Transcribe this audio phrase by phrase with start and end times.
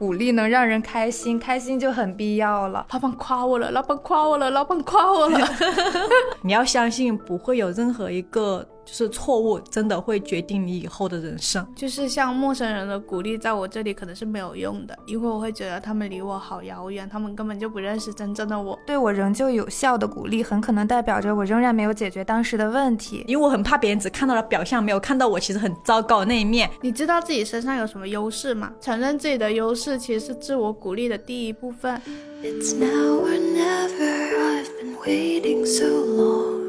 [0.00, 2.86] 鼓励能让人开心，开心就很必要了。
[2.90, 5.38] 老板夸我了，老板夸我了，老板夸我了。
[6.40, 8.66] 你要相信，不会有任何一个。
[8.90, 11.64] 就是错误，真的会决定你以后的人生。
[11.76, 18.76] 就是像陌生人的鼓励，在我这里可能是没有用的，因为我会觉得他们离我好遥远，他们根本就不认识真正的我。
[18.84, 23.24] 对我仍旧有效的鼓励，很可能代表着我仍然没有解决当时的问题。
[23.28, 26.68] 因为我很怕别人只看到了表象，没有看到我其实很糟糕的那一面。
[26.80, 28.72] 你知道自己身上有什么优势吗？
[28.80, 32.00] 承认自己的优势，其实是自我鼓励的第一部分。
[32.42, 36.59] It's now or never, I've been waiting so long.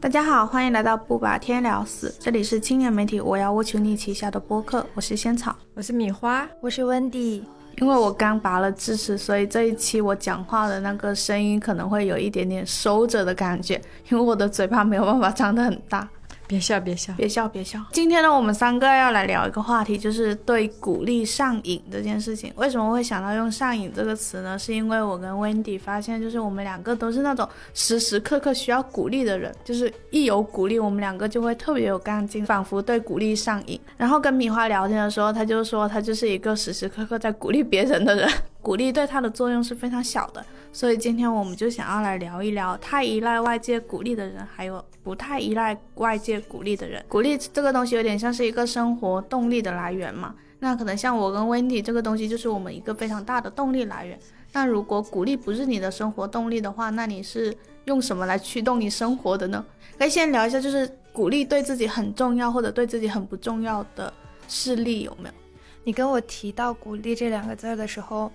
[0.00, 7.44] 大家好，欢迎来到不把天聊死，这里是青年媒体我要我求你旗下的播客，我是仙草，我是米花，我是温迪。
[7.78, 16.06] 因为我刚拔了智齿，所以这一期我讲话的那个声音可能会有一点点收着的感觉，因为我的嘴巴没有办法张得很大。
[16.52, 17.80] 别笑，别笑，别笑，别笑。
[17.92, 22.52] 今天呢，我们三个要来聊一个话题，就是对鼓励上瘾这件事情。
[22.56, 24.58] 为什么会想到用上瘾这个词呢？
[24.58, 33.80] 是因为我跟 Wendy 发现，就是我们两个都是那种时时刻刻需要鼓励的人，就是一有鼓励，我们两个就会特别有干劲，仿佛对鼓励上瘾。
[33.96, 38.28] 然后跟米花聊天的时候，他就说他就是一个时时刻刻在鼓励别人的人。
[38.62, 47.04] 鼓励对他的作用是非常小的，所以今天我们就想要来聊一聊太依赖外界鼓励的人，还有不太依赖外界鼓励的人。
[47.08, 54.16] 鼓励这个东西有点像是一个生活动力的来源嘛，那可能像我跟 Wendy 这个东西就是我们一个非常大的动力来源。
[54.52, 57.52] 那如果鼓励不是你的生活动力的话，那你是
[57.86, 59.64] 用什么来驱动你生活的呢？
[59.98, 64.12] 可以先聊一下，就是鼓励对自己很重要或者对自己很不重要的
[64.46, 65.34] 事例有没有？
[65.82, 68.30] 你跟我提到鼓励这两个字的时候。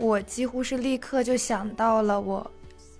[0.00, 2.50] 我几乎是立刻就想到了我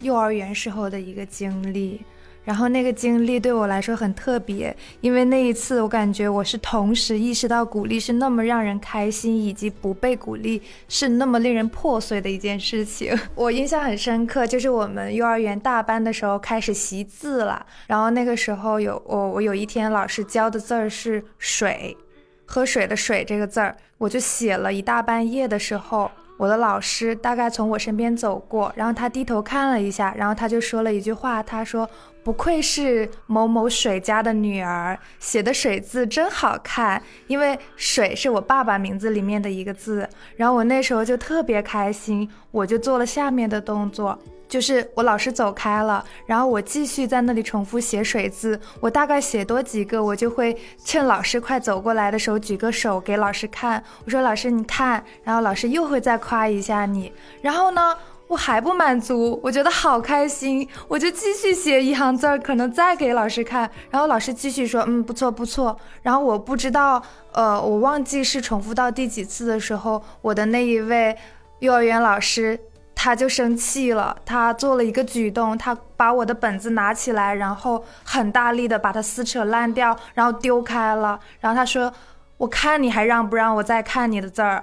[0.01, 1.98] 幼儿园时候的一个经历，
[2.45, 13.19] 然后那个经历对我来说很特别，因为那一次我感觉我是同时意识到鼓励是那么让人开心，以及不被鼓励是那么令人破碎的一件事情。
[13.34, 21.97] 我印象很深刻，就是我们幼儿园大班的时候开始习字了，然后那个时候有我我有一天老师教的字儿是水，
[22.44, 26.11] 喝水的水这个字儿，我就写了一大半页的时候。
[26.41, 31.87] 我的老师大概从我身边走过，然后他低头看了一下，然后他就说了一句话，他说
[32.25, 44.19] ：“不愧是某某水家的女儿，写的水字真好看。”因为水是我爸爸名字里面的一个字，然后我那时候就特别开心，我就做了下面的动作。
[44.50, 48.61] 就是我老师走开了，然后我继续在那里重复写水字。
[48.81, 53.83] 我大概写多几个，我就会趁老师快走过来的时候举个手给老师看。
[54.05, 57.12] 我说：“老师，你看。”然后老师又会再夸一下你。
[57.41, 57.97] 然后呢，
[58.27, 63.71] 我还不满足，我觉得好开心，我就继续写一行字儿，可能再给老师看。
[63.88, 67.00] 然后老师继续说：“嗯，不错不错。”然后我不知道，
[67.31, 71.17] 呃，我忘记是重复到第几次的时候，我的那一位
[71.61, 72.59] 幼儿园老师。
[73.03, 81.19] 他就生气了，他做了一个举动，他把我的本子拿起来，然后很大力的把它撕扯烂掉，然后丢开了。
[81.41, 81.91] 然后他说
[82.37, 84.62] ：“我看你还让不让我再看你的字儿？”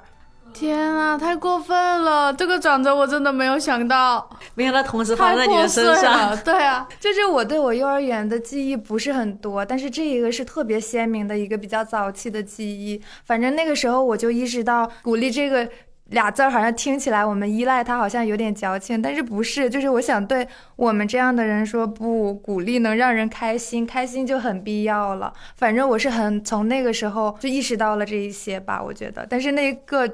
[0.53, 2.31] 天啊，太过分了！
[2.31, 6.37] 这个转折我真的没有想到，没想到同时发生在你的身上。
[6.43, 13.01] 对啊，就是我对我幼儿园的记忆不是很多，但是这一个是特别鲜明的一个比较早期的记忆。
[13.25, 15.67] 反正那个时候我就意识到鼓励这个。
[16.09, 19.69] 俩字儿好像听起来，我们依赖他好像有点矫情，但是不是？
[19.69, 25.33] 就是我想对我们这样的人说，不鼓励能让人开心，开心就很必要了。
[25.57, 29.27] 反正我是很从那个时候就意识到了这一些吧，我觉得。
[29.29, 30.09] 但是那个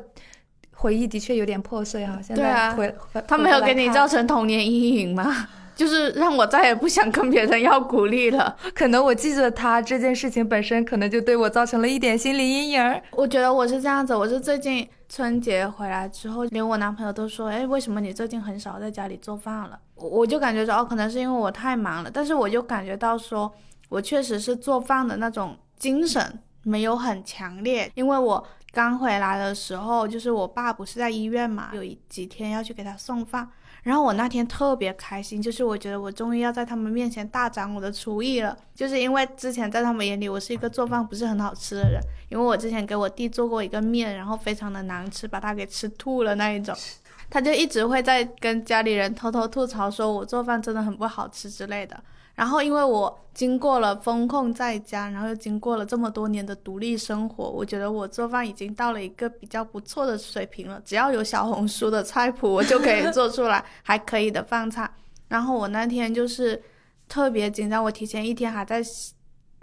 [0.72, 2.20] 回忆的确有点破碎哈。
[2.22, 2.94] 现在回
[3.28, 5.48] 他没有给你造成童年阴影吗？
[5.76, 8.56] 就是让我再也不想跟别人要鼓励了。
[8.74, 13.02] 可能我记着他这件事情本身，可能就对我造成了一点心理阴影。
[13.12, 14.88] 我觉得我是这样子，我是最近。
[15.10, 22.10] 春节回来之后，连我男朋友都说：“哎，为什么你最近很少在家里做饭了？”我我就感觉说，哦，可能是因为我太忙了。
[22.12, 23.54] 但是我就感觉到说，
[23.90, 33.48] 我确实是做饭的那种精神没有很强烈，因为我刚回来的时候，就是我爸不是在医院嘛，有几天要去给他送饭。
[33.84, 46.74] 然后我那天特别开心，就是我觉得我终于要在他们面前大展我的厨艺了，就是因为之前在他们眼里我是一个做饭不是很好吃的人，因为我之前给我弟做过一个面，然后非常的难吃，把他给吃吐了那一种，
[47.30, 52.02] 他就一直会在跟家里人偷偷吐槽说我做饭真的很不好吃之类的。
[52.36, 60.82] 然后，因为我经过了风控在家，然后又经过了这么多年的独立生活，我觉得我做饭已经到了一个比较不错的水平了。
[60.84, 64.92] 只要有小红书的菜谱，我就可以做出来还可以的饭菜。
[65.28, 66.60] 然后我那天就是
[67.08, 68.82] 特别紧张，我提前一天还在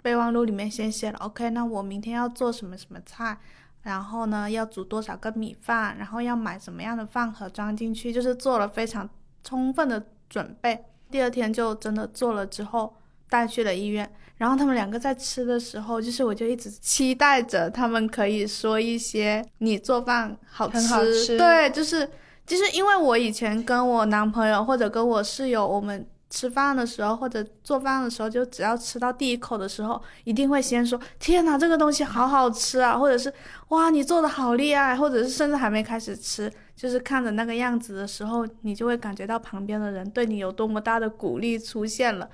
[0.01, 3.37] 备忘录里面先写了，OK，那我明天要做什么什么菜，
[3.81, 9.09] 然后呢要煮多少个米饭，然后要买什么样的饭盒装进去，就是做了非常
[9.43, 10.85] 充分的准备。
[11.11, 12.95] 第二天就真的做了之后
[13.29, 21.37] 带去了医院，然后他们两个在吃的时候，就是我就一直期待着他们可以说一些你做饭好吃，很好吃。
[21.37, 22.09] 对，就是
[22.45, 33.31] 就是因为我以前跟我男朋友或者跟我室友，我们吃饭的时候或者做饭的时候，就只要吃到第一口的时候，一定会先说天哪，这个东西好好吃啊，或者是
[33.67, 42.27] 哇你做的好厉害，或者是甚至还没开始吃，就是看着那个样子的时候，你就会感觉到旁边的人对你有多么大的鼓励出现了。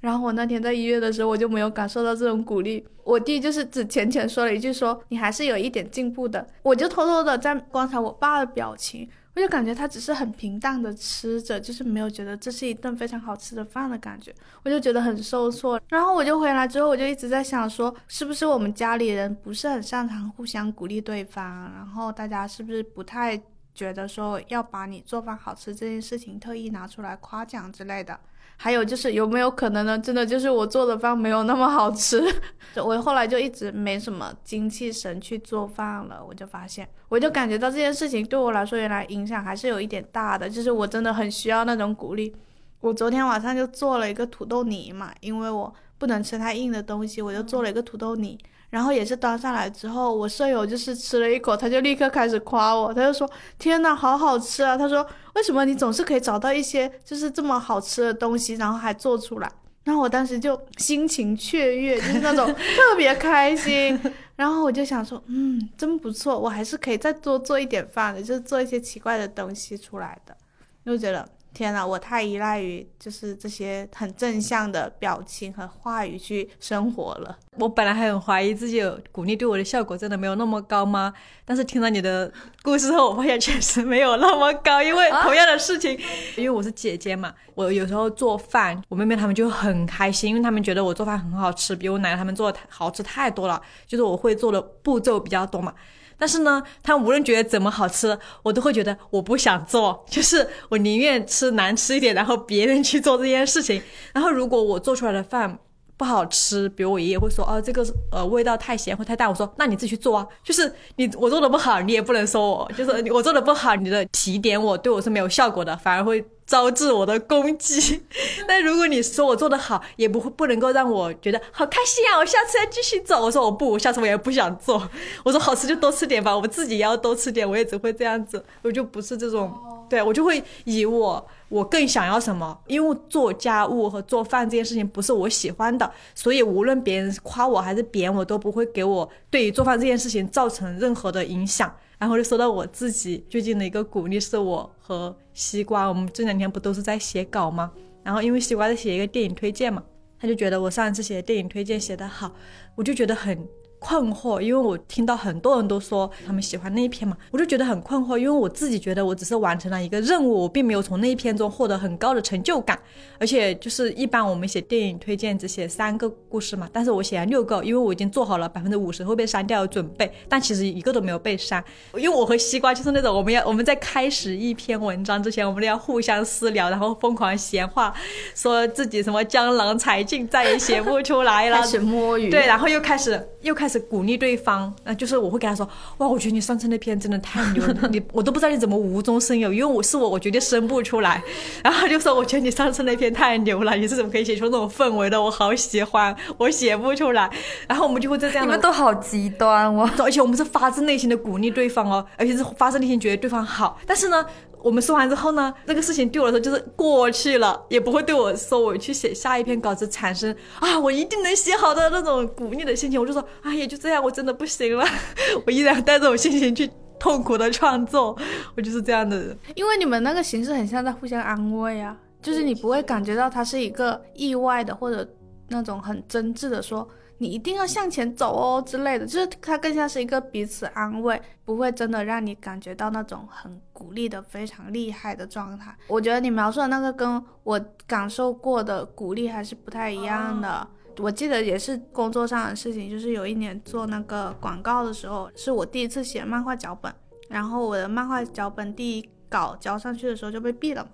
[0.00, 2.84] 然后我那天在医院的时候，我就没有感受到这种鼓励。
[3.04, 6.44] 我弟就是只浅浅说了一句说你还是有一点进步的。
[6.62, 15.80] 我就偷偷的在观察我爸的表情，我就感觉他只是很平淡的吃着，就是没有觉得这是一顿非常好吃的饭的感觉，我就觉得很受挫。
[15.88, 23.40] 然后我就回来之后，我就一直在想说，是不是我们家里人不是很擅长互相鼓励对方，然后大家是不是不太
[23.74, 28.20] 觉得说要把你做饭好吃这件事情特意拿出来夸奖之类的？
[28.62, 29.98] 还有就是有没有可能呢？
[29.98, 32.22] 真的就是我做的饭没有那么好吃，
[32.78, 36.24] 我后来就一直没什么精气神去做饭了。
[36.24, 40.48] 我就发现，我就感觉到这件事情对我来说，原来影响还是有一点大的。
[40.48, 42.32] 就是我真的很需要那种鼓励。
[42.78, 48.36] 我昨天晚上就做了一个土豆泥嘛，因为我不能吃太硬的东西，我就做了一个土豆泥。
[48.70, 55.06] 然后也是端上来之后，我舍友就是吃了一口，他就立刻开始夸我，他就说：“天呐，好好吃啊！”他说
[55.36, 59.52] ：“为什么你总是可以找到一些就是这么好吃的东西，然后还做出来？”
[59.84, 62.46] 然后我当时就心情雀跃，就是那种
[62.76, 63.96] 特别开心。
[64.34, 70.36] 然后我就想说：“嗯，真不错，我还是可以再多做一点饭的，就是做一些奇怪的东西出来的。”
[70.84, 77.36] 就觉得天呐，我太依赖于就是这些很正向的表情和话语去生活了。
[77.58, 81.12] 我本来还很怀疑自己有鼓励对我的效果真的没有那么高吗？
[81.44, 82.32] 但是听了你的
[82.62, 84.82] 故事后，我发现确实没有那么高。
[84.82, 85.98] 因为同样的事情，
[86.36, 93.60] 因为我是姐姐嘛，我有时候做饭，我妹妹她们就很开心，因为她们觉得我做饭很好吃，比我奶奶她们做的好吃太多了。
[93.86, 95.74] 就是我会做的步骤比较多嘛。
[96.22, 103.82] 但是呢，他无论觉得怎么好吃，我都会觉得我不想做， 就是我宁愿吃难吃一点，然后别人去做这件事情。
[104.14, 105.58] 然后如果我做出来的饭
[106.02, 116.24] 不好吃，比如我爷爷会说，哦，这个呃味道太咸或太淡，我说那你自己去做啊，就是你我做的不好，你也不能说我，就是我做的不好，你的提点我对我是没有效果的，反而会。
[116.44, 118.02] 招致我的攻击，
[118.46, 122.18] 但如果你说我做的好，也不会不能够让我觉得好开心啊！
[122.18, 123.18] 我下次要继续做。
[123.18, 124.90] 我说我不，下次我也不想做。
[125.24, 127.48] 我说好吃就多吃点吧，我自己也要多吃点。
[127.48, 129.50] 我也只会这样子，我就不是这种，
[129.88, 141.70] 对我就会以我我更想要什么，因为做家务和做饭这件事情不是我喜欢的，所以无论别人夸我还是贬我，都不会给我对于做饭这件事情造成任何的影响。
[141.98, 147.70] 然后就说到我自己最近的一个鼓励，是我和西瓜，我们这两天不都是在写稿吗？
[148.02, 149.82] 然后因为西瓜在写一个电影推荐嘛，
[150.18, 152.32] 他就觉得我上一次写的电影推荐写得好，
[152.76, 153.46] 我就觉得很。
[153.82, 162.78] 困惑，因为我听到很多人都说他们喜欢那一篇嘛，我就觉得很困惑，因为我自己觉得我只是完成了一个任务，我并没有从那一篇中获得很高的成就感。
[163.18, 171.62] 而且就是一般我们写电影推荐只写三个故事嘛，但是我写了六个，因为我已经做好了百分之五十会被删掉的准备，但其实一个都没有被删。
[171.96, 177.92] 因为我和西瓜就是那种我们要我们在开始一篇文章之前，我们都要互相私聊，然后疯狂闲话，
[178.34, 183.71] 说自己什么江郎才尽，再也写不出来了， 开始摸鱼，对，然后又开始又开始。
[183.80, 191.22] 鼓励对方，那就是我会跟他说，哇，我觉得你上次那篇真的太牛了，你我都不知道你怎么无中生有，因为我是我，我绝对生不出来。
[191.62, 195.20] 然后就说，我觉得你上次那篇太牛了，你是怎么可以写出那种氛围的？
[195.20, 197.30] 我好喜欢，我写不出来。
[197.68, 203.78] 然后我们就会在这样，你们都好极端哦，而且我们是发自内心的鼓励对方哦，而且是发自内心觉得对方好。
[203.86, 204.24] 但是呢。
[204.62, 213.00] 我们说完之后呢，这个事情对我来说就是过去了，也不会对我说我去写下一篇稿子产生啊，我一定能写好的那种鼓励的心情。
[213.00, 214.86] 我就说，哎呀，就这样，我真的不行了，
[215.46, 218.16] 我依然带这种心情去痛苦的创作，
[218.56, 219.36] 我就是这样的人。
[219.54, 225.06] 因为你们那个形式很像在互相安慰啊，就是你不会感觉到它是一个意外的或者
[225.48, 226.88] 那种很真挚的说。
[227.22, 235.72] 你一定要向前走哦之类的，就是它更像是一个彼此安慰，不会真的让你感觉到那种很鼓励的非常厉害的状态。
[235.86, 240.66] 我觉得你描述的那个跟我感受过的鼓励还是不太一样的。
[240.98, 246.92] 我记得也是工作上的事情，就是有一年做那个广告的时候，是我第一次写漫画脚本，
[247.28, 250.90] 然后我的漫画脚本第一稿交上去的时候就被毙了嘛。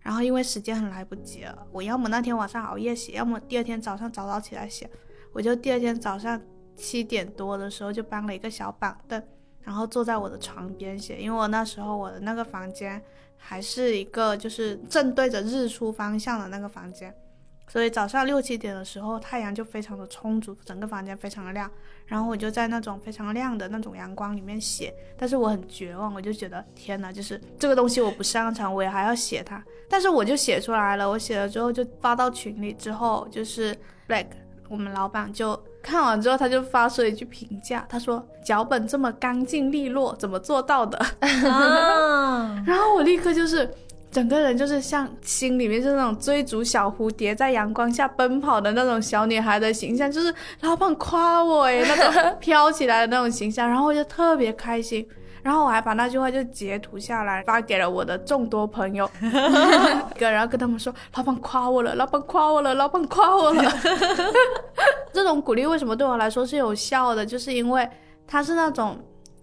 [0.00, 4.90] 然后因为时间很来不及了，我要么那天晚上熬夜写，要么第二天早上早早起来写。
[5.32, 6.40] 我就第二天早上
[6.76, 9.22] 七点多的时候就搬了一个小板凳，
[9.62, 13.00] 然后坐在我的床边写，因为我那时候我的那个房间
[13.36, 17.14] 还是一个就是正对着日出方向的那个房间。
[17.68, 21.70] 所以早上六七点的时候，太阳就非常的充足，整个房间非常的亮。
[22.04, 29.64] 然后我就在那种非常亮的那种阳光里面写，但是我很绝望，我就觉得天哪，就是这个东西我不擅长，我也还要写它。
[29.88, 33.74] 但是我就写出来了，我写了之后就发到群里，之后就是
[34.06, 34.26] Black
[34.72, 40.98] 我们老板就看完之后，他就发出了一句评价，他说脚本这么干净利落，怎么做到的？
[42.66, 43.70] 然后我立刻就是。
[44.12, 55.08] 整个人就是像心里面是那种追逐小蝴蝶在阳光下奔跑的那种小女孩的形象，就是老板夸我诶，那种飘起来的那种形象，然后我就特别开心，
[55.42, 59.10] 然后我还把那句话就截图下来发给了我的众多朋友，
[60.18, 63.62] 然后跟他们说老板夸我了，老板夸我了，老板夸我了。
[65.12, 67.26] 这种鼓励为什么对我来说是有效的？
[67.26, 67.88] 就是因为
[68.26, 68.98] 它是那种。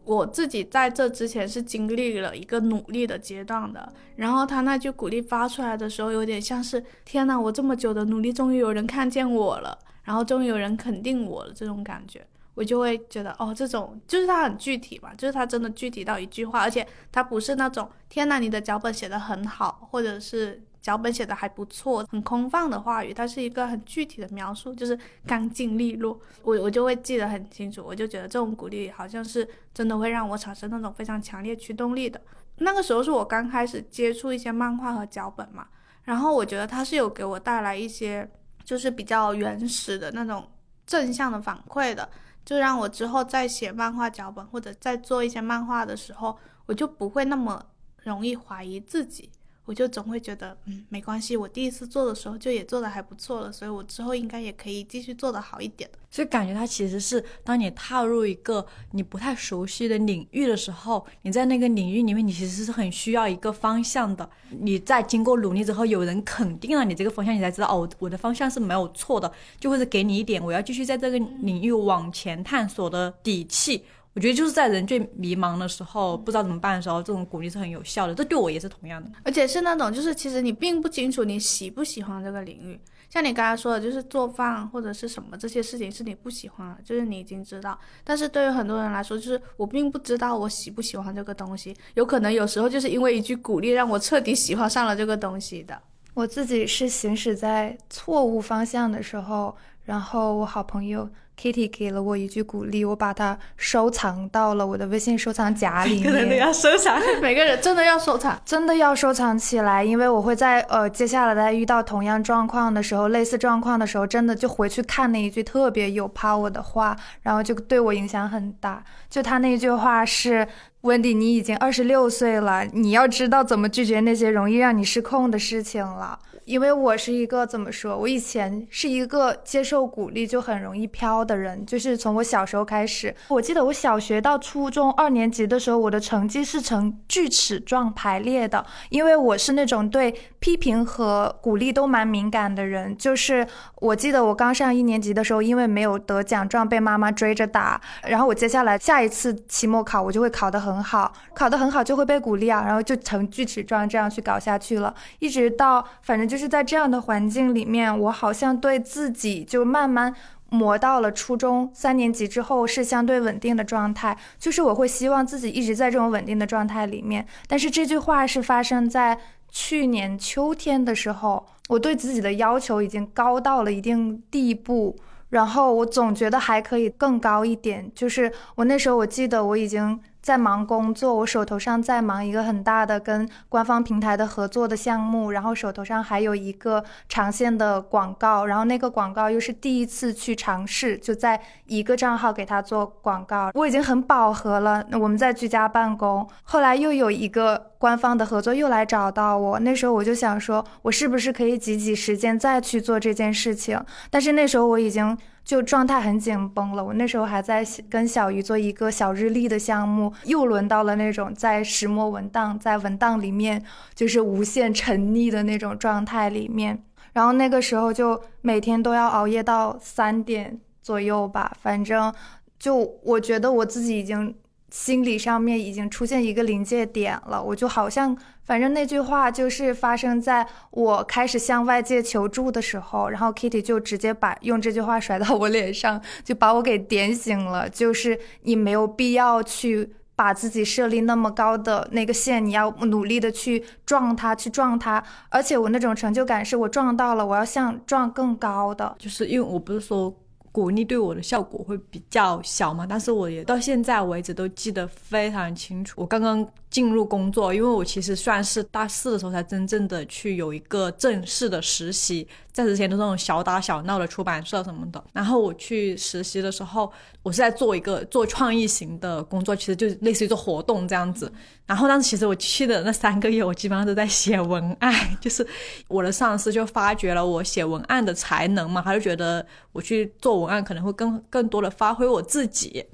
[0.05, 12.25] 我自己在这之前是经历了一个努力的阶段的，然后他那句鼓励发出来的时候，有点像是天呐，我这么久的努力终于有人看见我了，然后终于有人肯定我了，这种感觉，
[12.59, 20.61] 我就会觉得哦，这种就是它很具体嘛，就是它真的具体到一句话，而且它不是那种天呐，你的脚本写的很好，或者是。
[20.81, 24.97] 脚本写的还不错，很空泛的话语，它是一个很具体的描述，就是
[25.27, 32.19] 干净利落，我我就会记得很清楚，我就觉得这种鼓励好像是真的会让我产生那种非常强烈驱动力的。
[32.59, 35.67] 那个时候是我刚开始接触一些漫画和脚本嘛，
[36.05, 38.27] 然后我觉得它是有给我带来一些
[38.63, 40.49] 就是比较原始的那种
[40.87, 42.09] 正向的反馈的，
[42.45, 47.63] 就让我之后在写漫画脚本或者在做一些漫画的时候，我就不会那么
[48.03, 49.31] 容易怀疑自己。
[49.69, 55.87] 我就总会觉得，嗯，没关系，我第一次做的时候就也做的还不错了，所以我之后应该也可以继续做的好一点。
[56.09, 64.27] 所以感觉它其实是，当你踏入一个你不太熟悉的领域的时候，你在那个领域里面，你其实是很需要一个方向的。
[64.49, 73.85] 你在经过努力之后，有人肯定了你这个方向，你才知道哦，我的方向是没有错的，就会是给你一点我要继续在这个领域往前探索的底气。
[74.19, 78.13] 我觉得就是在人最迷茫的时候，不知道怎么办的时候，这种鼓励是很有效的。
[78.13, 82.77] 这对我也是同样的，而且是那种就是其实你并不清楚你喜不喜欢这个领域。
[83.09, 87.79] 像你刚才说的，就是做饭或者是什么这些事情是你不喜欢的，就是你已经知道。
[88.03, 91.73] 但是对于很多人来说，就是我并不知道我喜不喜欢这个东西。
[91.93, 95.81] 有可能有时候就是因为一句鼓励，让我彻底喜欢上了这个东西的。
[96.13, 99.55] 我自己是行驶在错误方向的时候，
[99.89, 101.09] 然后我好朋友。
[101.41, 106.03] Kitty 给了我一句鼓励，我把它收藏到了我的微信收藏夹里面。
[106.03, 118.83] 每个人都要收藏， 每个人真的要收藏，真的要收藏起来，因为我会在呃接下来在遇到同样状况的时候，类似状况的时候，真的就回去看那一句特别有 power 的话，然后就对我影响很大。
[119.09, 120.45] 就他那句话是：
[120.81, 126.19] 温迪，你已经二十六岁了，你要知道怎么拒绝那些容易让你失控的事情了。
[126.49, 127.95] 因为我是一个怎么说？
[127.95, 133.15] 我以前是一个接受鼓励就很容易飘的人，就是从我小时候开始。
[133.27, 142.97] 我记得我小学到初中二年级的时候，我的成绩是呈锯齿状排列的，因为我是那种对批评和鼓励都蛮敏感的人。
[142.97, 143.45] 就是
[143.79, 156.39] 我记得我刚上一年级的时候，因为没有得奖状被妈妈追着打，然后我接下来下一次期末考我就会考得很好，考得很好就会被鼓励啊，然后就呈锯齿状这样去搞下去了，一直到反正就。
[156.39, 160.15] 是在这样的环境里面，我好像对自己就慢慢
[160.49, 167.27] 磨到了初中三年级之后是相对稳定的状态，就是我会希望自己一直在这种稳定的状态里面。
[167.45, 169.19] 但是这句话是发生在
[169.51, 174.97] 去年秋天的时候，我对自己的要求已经高到了一定地步，
[175.29, 177.91] 然后我总觉得还可以更高一点。
[177.93, 179.99] 就是我那时候我记得我已经。
[180.21, 194.85] 在忙工作，我手头上在忙一个很大的跟官方平台的合作的项目，然后手头上还有一个长线的广告，然后那个广告又是第一次去尝试，就在一个账号给他做广告，我已经很饱和了。
[194.93, 203.81] 我们在居家办公，后来又有一个官方的合作又来找到我，那时候我就想说，我是不是可以挤挤时间再去做这件事情？
[204.09, 205.17] 但是那时候我已经。
[205.49, 213.59] 就状态很紧绷了，我那时候还在跟小鱼做一个小日历的项目，又轮到了那种在石墨文档，在文档里面
[213.95, 222.13] 就是无限沉溺的那种状态里面，然后那个时候就每天都要熬夜到三点左右吧，反正
[222.59, 224.35] 就我觉得我自己已经
[224.71, 250.15] 心理上面已经出现一个临界点了，我就好像，反正那句话就是发生在我开始向外界求助的时候，然后 Kitty 就直接把用这句话甩到我脸上，就把我给点醒了，就是你没有必要去把自己设立那么高的那个线，你要努力的去撞它，去撞它，而且我那种成就感是我撞到了，我要向撞更高的，就是因为我不是说。
[250.51, 256.01] 鼓励对我的效果会比较小嘛，但是我也到现在为止都记得非常清楚。
[256.01, 256.47] 我刚刚。
[256.69, 265.03] 进入工作，因为我其实算是大四的时候才真正的去有一个正式的实习，在之前都是那种小打小闹的出版社什么的。
[265.11, 266.91] 然后我去实习的时候，
[267.23, 271.31] 我是在做一个做创意型的工作，其实就类似于做活动这样子。
[271.65, 275.45] 然后当时其实我去的那三个月，我基本上都在写文案，就是
[275.87, 282.85] 我的上司就发掘了我写文案的才能嘛，他就觉得我去做文案可能会更更多的发挥我自己。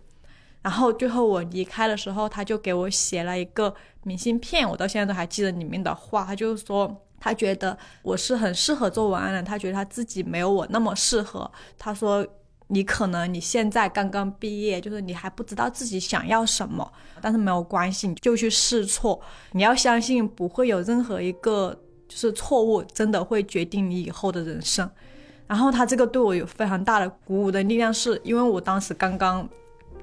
[0.65, 6.25] 然后最后我离开的时候，他就给我写了一个明信片，我到现在都还记得里面的话。
[6.25, 11.49] 他就说他觉得我是很适合做文案的，他觉得他自己没有我那么适合。
[11.77, 12.25] 他说
[12.69, 16.91] 你可能你现在刚刚毕业，就是你还不知道自己想要什么，
[17.21, 19.21] 但是没有关系，你就去试错。
[19.51, 24.89] 你要相信不会有任何一个就是错误真的会决定你以后的人生。
[25.45, 29.47] 然后他这个对我有非常大的鼓舞的力量，是因为我当时刚刚。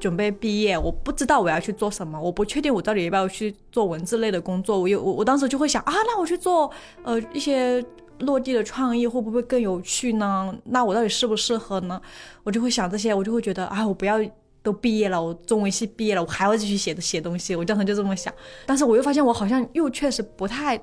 [0.03, 4.81] 准备毕业，我不知道我要去做什么，我不确定我到底要不要去做文字类的工作。
[4.81, 6.69] 我有我我当时就会想啊，那我去做
[7.05, 7.81] 呃一些
[8.19, 10.53] 落地的创意会不会更有趣呢？
[10.65, 12.03] 那我到底适不适合呢？
[12.43, 14.19] 我就会想这些，我就会觉得啊，我不要
[14.61, 17.55] 都毕业了，我中文系毕业了，我还要继续写写东西。
[17.55, 18.35] 我当时就这么想，
[18.67, 20.77] 但是我又发现我好像又确实不太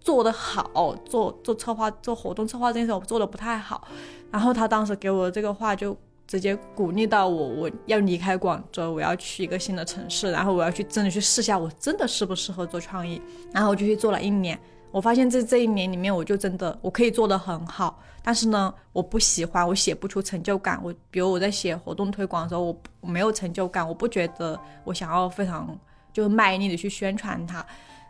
[0.00, 3.86] 做得好，做做策划做活动策划这件事我做的不太好。
[4.32, 5.96] 然后他当时给我这个话就。
[6.26, 13.20] 直接鼓励到我，我要离开广州，我要去一个新的城市，然后我要去真的去试下，我真的适不适合做创意。
[13.52, 14.58] 然后我就去做了一年，
[14.90, 20.80] 我发现这这一年里面，我就真的我可以做得很好，但是呢，我不喜欢，我写不出成就感。
[20.82, 25.78] 我比如我在写活动推广的时候，我我没有成就感，我不觉得我想要非常
[26.12, 27.64] 就卖力的去宣传它。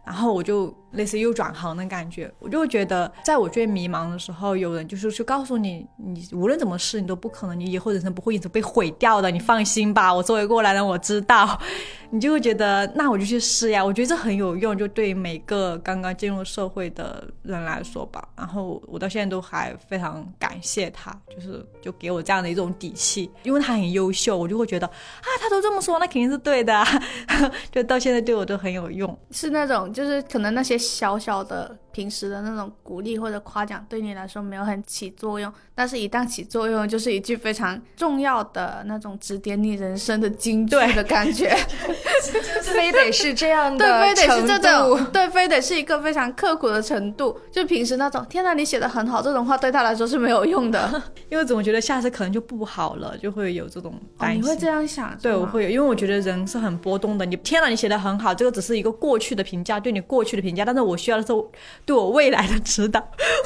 [0.04, 10.12] 然后我就类似又转行的感觉，我就会觉得，在我最迷茫的时候，有人就是去告诉你，你无论怎么试，你都不可能，你以后人生不会因此被毁掉的，你放心吧。
[10.12, 11.58] 我作为过来人，我知道，
[12.10, 13.84] 你就会觉得，那我就去试呀。
[13.84, 18.26] 我觉得这很有用，就对每个刚刚进入社会的人来说吧。
[18.36, 26.84] 然后我到现在都还非常感谢他，就是就给我这样的一种底气，因为他很优秀，我就会觉得啊，他都这么说，那肯定是对的。
[27.72, 29.92] 就到现在对我都很有用，是那种。
[29.92, 31.78] 就是可能那些小小的。
[31.94, 41.56] 平时的那种鼓励或者夸奖对你来说没有很起作用，但是一旦起作用，就是一句非常重要的那种指点你人生的金句的感觉，
[42.62, 47.38] 非得是这样的，对，非得是这种，对，非得是一个非常刻苦的程度。
[47.50, 54.42] 就平时那种“天呐，你写的很好”这种话，对他来说是没有用的， 因为总觉得下次可能就不好了，就会有这种担心。
[54.42, 55.16] 你会这样想？
[55.22, 57.24] 对，我会有，因为我觉得人是很波动的。
[57.24, 61.34] 你“天呐，你写的很好”，这个只是一个过去的评价，对你过去的评价，但是我需要的是。
[61.84, 63.02] 对我未来的指导，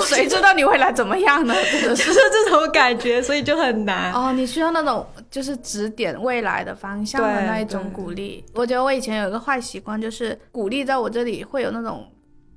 [0.07, 1.55] 谁知道你未来怎么样呢？
[1.55, 4.33] 是这种感觉，所以就很难哦。
[4.33, 8.45] 你需要那种就是指点未来的方向的那一种鼓励。
[8.55, 12.07] 我觉得我以前有一个坏习惯，就是鼓励在我这里会有那种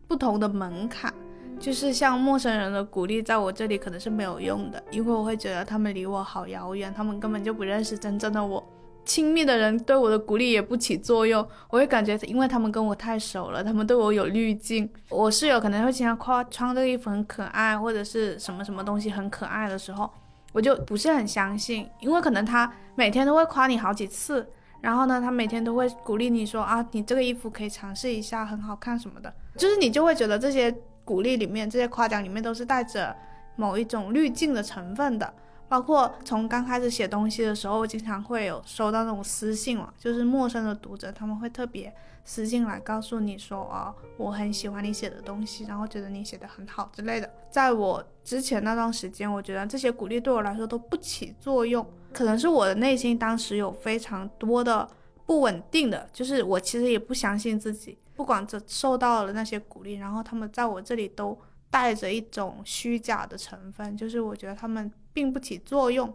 [0.08, 1.12] 不同的门槛，
[1.58, 8.62] 就是像陌生人的鼓励，在我这里可能是没有用的，因为我会觉得他们离我好遥远，他们根本就不认识真正的我。
[9.04, 14.88] 亲密的人对我的鼓励也不起作用，我会感觉，因为他们跟我太熟了，他们对我有滤镜。
[15.10, 20.08] 我室友可能会经常夸穿这个衣服很可爱，或者是什么什么东西很可爱的时候，
[20.54, 24.48] 我就不是很相信，因为可能他每天都会夸你好几次，
[24.82, 33.16] 然后呢，他每天都会鼓励你说啊，你这个衣服可以尝试一下，很好看什么的，就是你就会觉得这些鼓励里面，这些夸奖里面都是带着
[33.56, 35.34] 某一种滤镜的成分的。
[35.72, 47.34] 包括从刚开始写东西的时候，经常会有收到那种私信嘛，就是陌生的读者，他们会特别私信来告诉你说，哦，我很喜欢你写的东西，然后觉得你写的很好之类的。
[47.50, 54.86] 在我之前那段时间，我觉得这些鼓励对我来说都不起作用，可能是我的内心当时有非常多的
[55.26, 64.92] 不稳定的，就是我其实也不相信自己，不管这受到了那些鼓励，然后他们在我这里都带着一种虚假的成分，就是我觉得他们。
[65.14, 66.14] 并不起作用，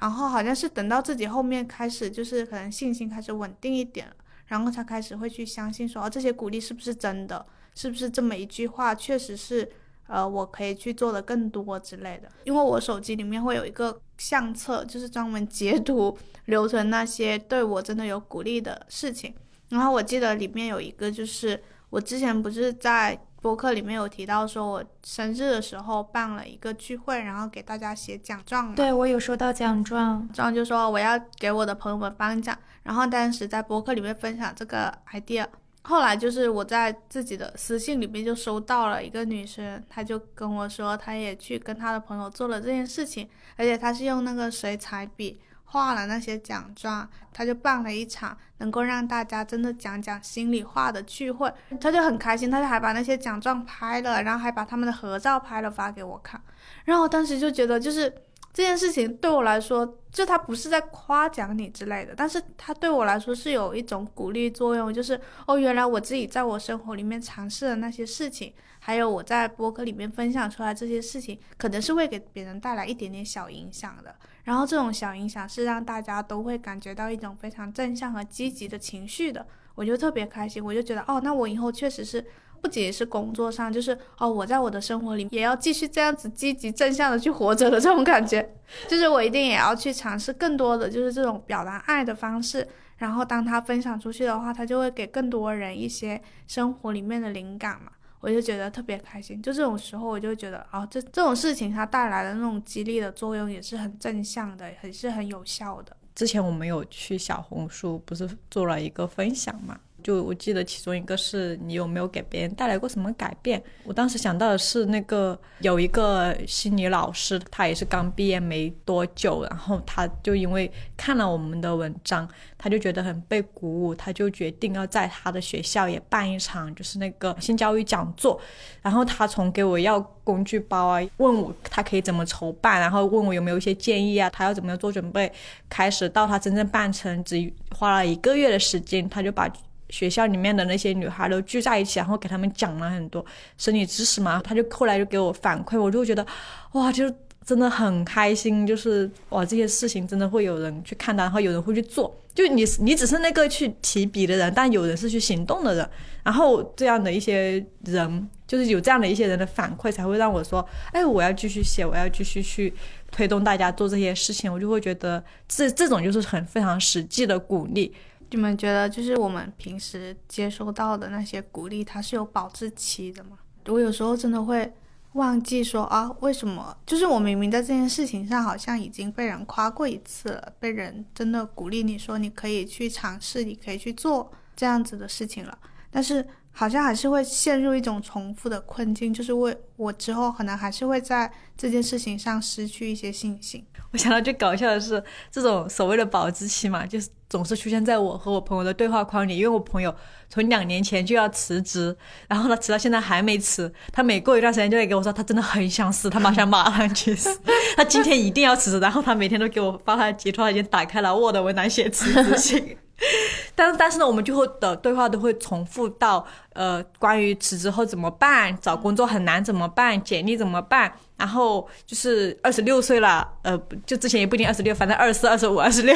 [0.00, 4.14] 然后好像是等到自己后面开始，就是可能信心开始稳定一点了，
[4.46, 7.44] 然后才开始会去相信说，哦，这些鼓励是不是真的？
[7.74, 9.68] 是不是这么一句话确实是，
[10.06, 12.28] 呃，我可以去做的更多之类的。
[12.44, 19.34] 因为我手机里面会有一个相册，就是专门截图留存那些对我真的有鼓励的事情。
[19.70, 28.72] 然后我记得里面有一个，就是我之前不是在播客里面有提到，说我生日的时候办了一个聚会，然后给大家写奖状嘛。
[28.74, 35.46] 对我有收到奖状，这样就说我要给我的朋友们颁奖，然后当时在博客里面分享这个 idea。
[35.82, 45.38] 后来就是我在自己的私信里面就收到了一个女生，她就跟我说，她也去跟她的朋友做了这件事情，而且她是用那个水彩笔
[45.74, 56.40] 画了那些奖状，他就办了一场能够让大家真的讲讲心里话的聚会，他就很开心，他就还把那些奖状拍了，然后还把他们的合照拍了发给我看，
[56.84, 58.14] 然后我当时就觉得就是。
[58.56, 74.14] 这件事情对我来说，就他不是在夸奖你之类的，但是他对我来说是有一种鼓励作用，就是哦，原来我自己在我生活里面尝试的那些事情，还有我在播客里面分享出来这些事情，可能是会给别人带来一点点小影响的。
[74.44, 82.24] 然后这种小影响是让大家都会感觉到一种非常正向和积极的情绪的，我就特别开心，我就觉得哦，那我以后确实是。
[82.60, 88.56] 不仅是工作上，就是哦，我在我的生活里也要继续这样子积极正向的去活着的这种感觉，
[88.88, 97.92] 就是我一定也要去尝试更多的就是这种表达爱的方式，然后当他分享出去的话，他就会给更多人一些生活里面的灵感嘛，
[98.24, 99.42] 我就觉得特别开心。
[99.42, 105.94] 就这种时候，我就觉得啊，这这种事情它带来的那种激励的作用也是很正向的，也是很有效的。
[106.14, 109.78] 之前我们有去小红书，不是做了一个分享嘛？
[110.04, 113.60] 就我记得其中一个是你有没有给别人带来过什么改变？
[113.84, 128.38] 我当时想到的是那个有一个心理老师，他也是刚毕业没多久，然后他就因为看了我们的文章，他就觉得很被鼓舞，他就决定要在他的学校也办一场就是那个性教育讲座。
[128.82, 135.32] 然后他从给我要工具包啊，问我他可以怎么筹办，然后问我有没有一些建议啊，他要怎么样做准备，
[135.70, 139.50] 开始到他真正办成只花了一个月的时间，他就把。
[139.90, 143.24] 学校里面的那些女孩都聚在一起，然后给他们讲了很多
[143.58, 144.40] 生理知识嘛。
[144.42, 146.26] 他就后来就给我反馈，我就觉得，
[146.72, 147.12] 哇，就
[147.44, 152.14] 真的很开心，就是哇，这些事情真的会有人去看到，然后有人会去做。
[152.34, 155.88] 就你你只是那个去提笔的人，但有人是去行动的人。
[156.24, 162.72] 然后这样的一些人，就是有这样的一些人的反馈，才会让我说，哎，我要继续写，我要继续去
[163.12, 164.52] 推动大家做这些事情。
[164.52, 167.94] 我就会觉得这这种就是很非常实际的鼓励。
[168.34, 173.38] 你们觉得，就是我们平时接收到的那些鼓励，它是有保质期的吗？
[173.66, 174.72] 我有时候真的会
[175.12, 176.76] 忘记说啊，为什么？
[176.84, 185.56] 就是我明明在这件事情上好像已经被人夸过一次了，被人真的鼓励你说你可以去尝试，你可以去做这样子的事情了，
[185.90, 186.26] 但是。
[186.56, 193.62] 好像还是会陷入一种重复的困境，就是为我之后可能还是会在这件事情上失去一些信心。
[193.90, 199.36] 我想到最搞笑的是，这种所谓的保质期嘛，就是总是出现在我和我朋友的对话框里。
[199.36, 199.94] 因为我朋友
[200.28, 201.96] 从两年前就要辞职，
[202.28, 207.36] 然后呢辞到现在还没辞，他每过一段时间就会给我说，他真的很想死，他马上马上去死，
[207.76, 208.78] 他今天一定要辞职。
[208.80, 212.76] 然后他每天都给我发他的截图，他已经打开了 Word 文档写辞职信。
[213.56, 225.94] 但是但是呢，我们最后的对话都会重复到，呃，关于辞职后怎么办，找工作很难怎么办，简历怎么办，然后就是二十六岁了，呃，就之前也不一定二十六，反正二十四、二十五、二十六，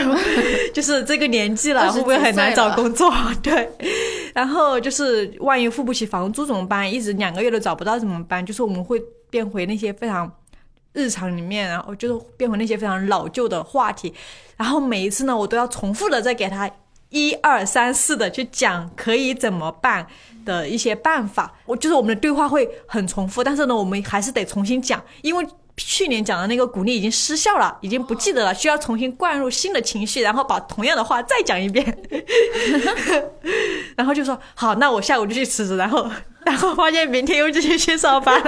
[0.74, 3.12] 就是这个年纪了，会不会很难找工作？
[3.42, 3.70] 对，
[4.34, 6.92] 然后就是万一付不起房租怎么办？
[6.92, 8.44] 一直两个月都找不到怎么办？
[8.44, 10.30] 就是我们会变回那些非常
[10.92, 14.12] 日常里面，然后就是变回那些非常老旧的话题，
[14.56, 16.70] 然后每一次呢，我都要重复的再给他。
[17.10, 20.06] 一二三四的去讲可以怎么办
[20.44, 31.98] 的一些办法，我就是我们的对话会很重复，但是呢，我们还是得重新讲，因为去年讲的那个鼓励已经失效了，已经不记得了，需要重新灌入新的情绪，然后把同样的话再讲一遍，
[33.96, 36.10] 然后就说好，那我下午就去辞职，然后
[36.44, 38.42] 然后发现明天又继续去上班，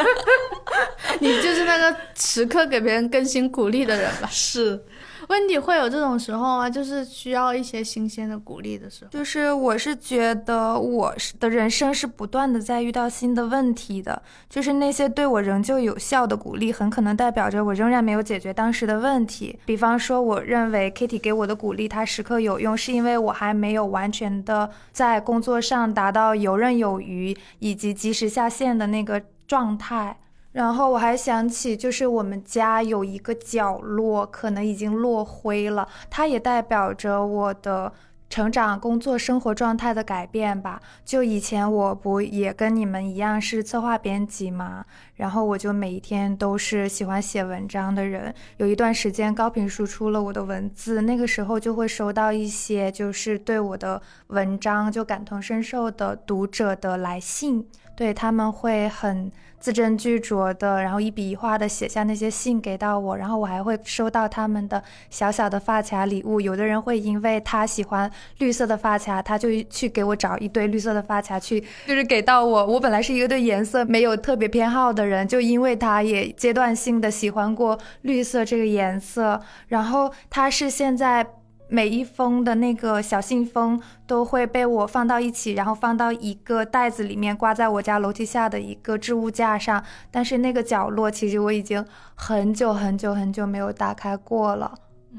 [1.21, 4.29] 你就是那个时刻给别人更新鼓励的人吧？
[4.31, 4.85] 是。
[5.31, 9.11] 问题会有这种时候啊，就是需要一些新鲜的鼓励的时候。
[9.13, 19.57] 就是我是觉得我的人生是不断的在遇到新的问题的，就是那些对我仍旧有效的鼓励，很可能代表着我仍然没有解决当时的问题。
[19.65, 30.17] 比方说，我认为 Kitty 给我的鼓励，它时刻有用，是因为我还没有完全的在工作上达到游刃有余以及及时下线的那个状态。
[30.53, 37.93] 然后我还想起，就是我们家有一个角落，可能已经落灰了，它也代表着我的
[38.29, 40.81] 成长、工作、生活状态的改变吧。
[41.05, 44.85] 就以前我不也跟你们一样是策划编辑嘛，
[45.17, 48.35] 然后我就每一天都是喜欢写文章的人。
[48.57, 57.69] 有一段时间高频输出了我的文字，那个时候就会收到一些就是对我的文章就感同身受的读者的来信，
[58.01, 59.31] 对他们会很。
[59.61, 66.41] 字斟句酌的，然后一笔一画的写下那些信给到我，然后我还会收到他们的小小的发卡礼物。
[66.41, 72.67] 有的人会因为他喜欢绿色的发卡，他就去给我找一堆绿色的发卡去，就是给到我。
[72.69, 81.27] 我本来是一个对颜色没有特别偏好的人，就因为他也阶段性的喜欢过绿色这个颜色，然后他是现在。
[81.71, 89.83] 每一封的那个小信封都会被我放到一起，然后放到一个袋子里面，挂在我家楼梯下的一个置物架上。
[90.11, 91.85] 但是那个角落其实我已经
[92.17, 94.75] 很久很久很久没有打开过了。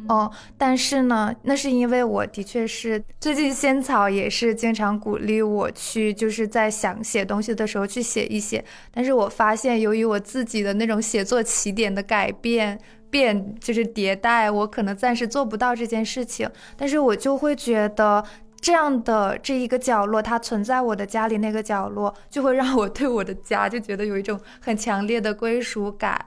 [0.08, 8.64] 哦，但是呢，那是因为我的确是最近仙草也是经常鼓励我去，就是在想写东西的时候去写一写。
[8.94, 12.80] 但是我发现，由于我自己的那种写作起点的改变。
[13.12, 18.24] 变就是迭代，我可能暂时做不到这件事情，但是我就会觉得
[18.60, 26.26] 这样的这一个角落，它存在我的家里那个角落，就会让我对我的家就觉得有一种很强烈的归属感。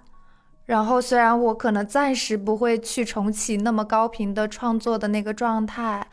[0.66, 6.06] 然后虽然我可能暂时不会去重启那么高频的创作的那个状态，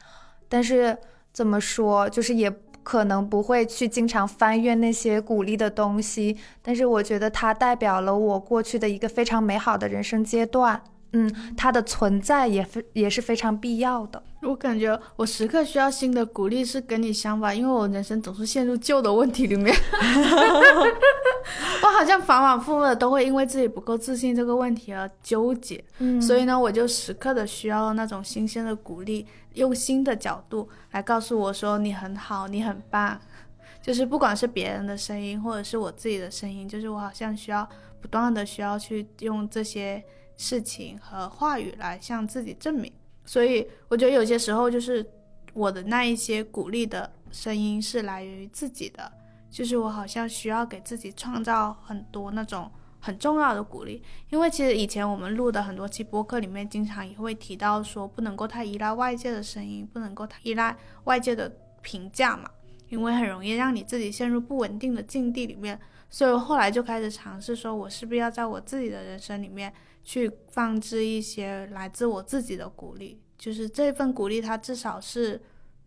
[0.49, 0.97] 但是
[1.31, 2.51] 怎么说，就是也。
[2.83, 10.81] 可能不会去经常翻阅那些鼓励的东西，但是我觉得它代表了我过去的一个非常美好的人生阶段。
[11.13, 14.23] 嗯，它的存在也非也是非常必要的。
[14.43, 19.75] 我感觉我时刻需要新的鼓励，是跟你相反，因为我人生总是陷入旧的问题里面。
[21.83, 25.83] 我好像反反复复的都会因为自己不够自信这个问题而纠结。
[25.99, 29.27] 嗯，所以呢，我就时刻的需要那种新鲜的鼓励。
[29.53, 33.19] 用新的角度来告诉我说你很好，你很棒，
[33.81, 37.67] 就是不管是别人的声音，或者是我自己的声音，就是我好像需要
[37.99, 40.03] 不断的需要去用这些
[40.37, 42.91] 事情和话语来向自己证明。
[43.25, 45.05] 所以我觉得有些时候就是
[45.53, 49.11] 我的那一些鼓励的声音是来源于自己的，
[49.49, 52.71] 就是我好像需要给自己创造很多那种。
[53.01, 62.49] 很重要的鼓励，因为其实以前我们录的很多期播客里面，经常也会提到说，不能够太依赖外界的声音，不能够太依赖外界的评价嘛，
[62.89, 65.77] 因为很容易让你自己陷入不稳定的境地里面。
[66.11, 75.41] 所以后来就开始尝试说，我是不是要在我自己的人生里面去放置一些来自我自己的鼓励，就是这份鼓励它至少是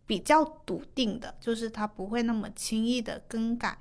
[0.06, 3.78] 比较笃定的，就是它不会那么轻易的更改。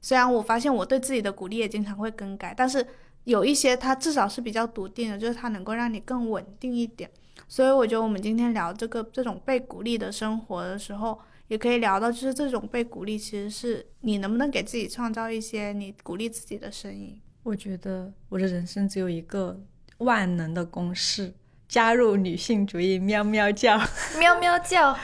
[0.00, 2.86] 虽然我发现我对自己的鼓励也经常会更改，但是
[3.24, 7.10] 有一些它至少是比较笃定的，就是它能够让你更稳定一点。
[7.48, 17.20] 所以我觉得我们今天聊这个这种被鼓励的生活的时候，也可以聊到，就是这种被鼓励其实是你能不能给自己创造一些你鼓励自己的声音。
[17.42, 19.58] 我觉得我的人生只有一个
[19.98, 21.34] 万能的公式：
[21.68, 23.80] 加入女性主义喵喵叫，
[24.18, 24.96] 喵喵叫。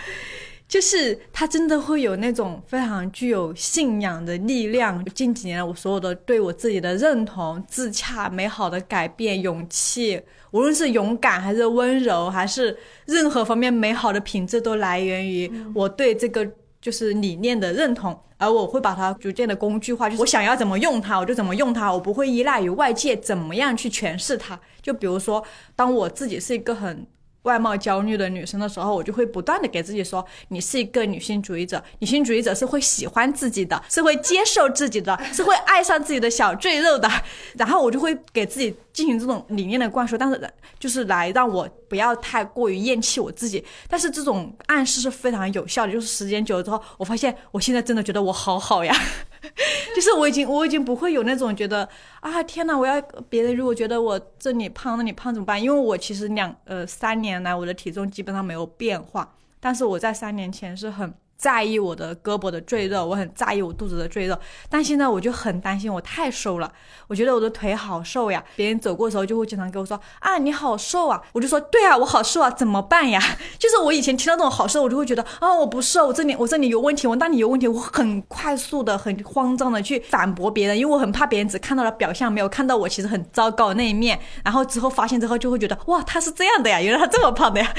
[0.68, 5.05] 就是他真的会有那种非常具有信仰的力量。
[5.14, 16.44] 近几年我所有的对我自己的认同、自洽、美好的改变、勇气，无论是勇敢还是温柔，还是任何方面美好的品质，都来源于我对这个
[16.81, 18.18] 就是理念的认同。
[18.38, 24.61] 而我会把它逐渐的工具化，就是我想要怎么用它，我就怎么用它，我不会依赖于外界怎么样去诠释它。
[24.83, 25.42] 就比如说，
[25.74, 27.07] 当我自己是一个很。
[27.46, 37.09] 外貌焦虑的女生的时候，我就会不断的给自己说，你是一个女性主义者，女性主义者是会喜欢自己的，是会接受自己的， 是会爱上自己的小赘肉的。
[37.54, 43.64] 然后我就会给自己进行这种理念的灌输，但是就是来让我不要太过于厌弃我自己。
[43.88, 48.92] 但是这种暗示是非常有效的，就是时间久了之后，我发现我现在真的觉得我好好呀。
[49.94, 51.88] 就是我已经我已经不会有那种觉得
[52.20, 55.62] 啊天哪，我要别人如果觉得我这里胖那里胖怎么办？
[55.62, 61.12] 因为我其实两呃三年来我的体重基本上没有变化，但是我在三年前是很。
[61.37, 64.37] 在意我的胳膊的赘肉，我很在意我肚子的赘肉，
[64.70, 66.72] 但现在我就很担心我太瘦了，
[67.07, 73.20] 我觉得我的腿好瘦呀，别人走过的时候就会经常跟我说啊你好瘦啊，我就说对啊我好瘦啊， 怎么办呀？
[73.59, 87.75] 就是我以前听到这种好瘦，我就会觉得啊我不瘦，我这里我这里有问题，我那里有问题，我很快速的很慌张的去反驳别人，因为我很怕别人只看到了表象，没有看到我其实很糟糕的那一面，然后之后发现之后就会觉得哇他是这样的呀，原来他这么胖的呀，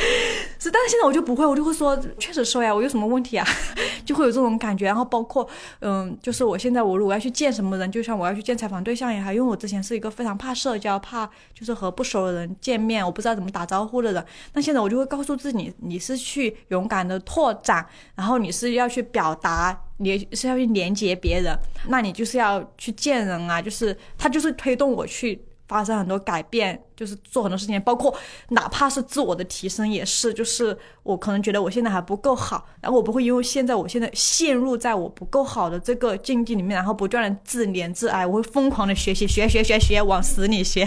[0.60, 3.47] 是，但是现在我就不会，我就会说确实瘦呀，我有什么问题啊？
[4.06, 4.86] 就会有这种感觉。
[4.86, 5.48] 然后包括，
[5.80, 14.26] 嗯，就是我现在我如果要去见什么人，就像我要去见采访对象也好，因为我之前是一个非常怕社交、怕就是和不熟的人见面，我不知道怎么打招呼的人。
[14.54, 21.58] 那现在我就会告诉自己，你是去勇敢的拓展，然后你是要去表达，你是要去连接别人，
[21.88, 25.44] 那你就是要去见人啊，就是他就是推动我去。
[25.68, 28.14] 发生很多改变，就是做很多事情，包括
[28.50, 40.86] 哪怕是自我的提升也是，就是我可能觉得我现在还不够好，然后我不会因为现在我现在陷入在我不够好的这个境地里面，然后不断的自怜自哀，我会疯狂的学习，学学学学，往死里学，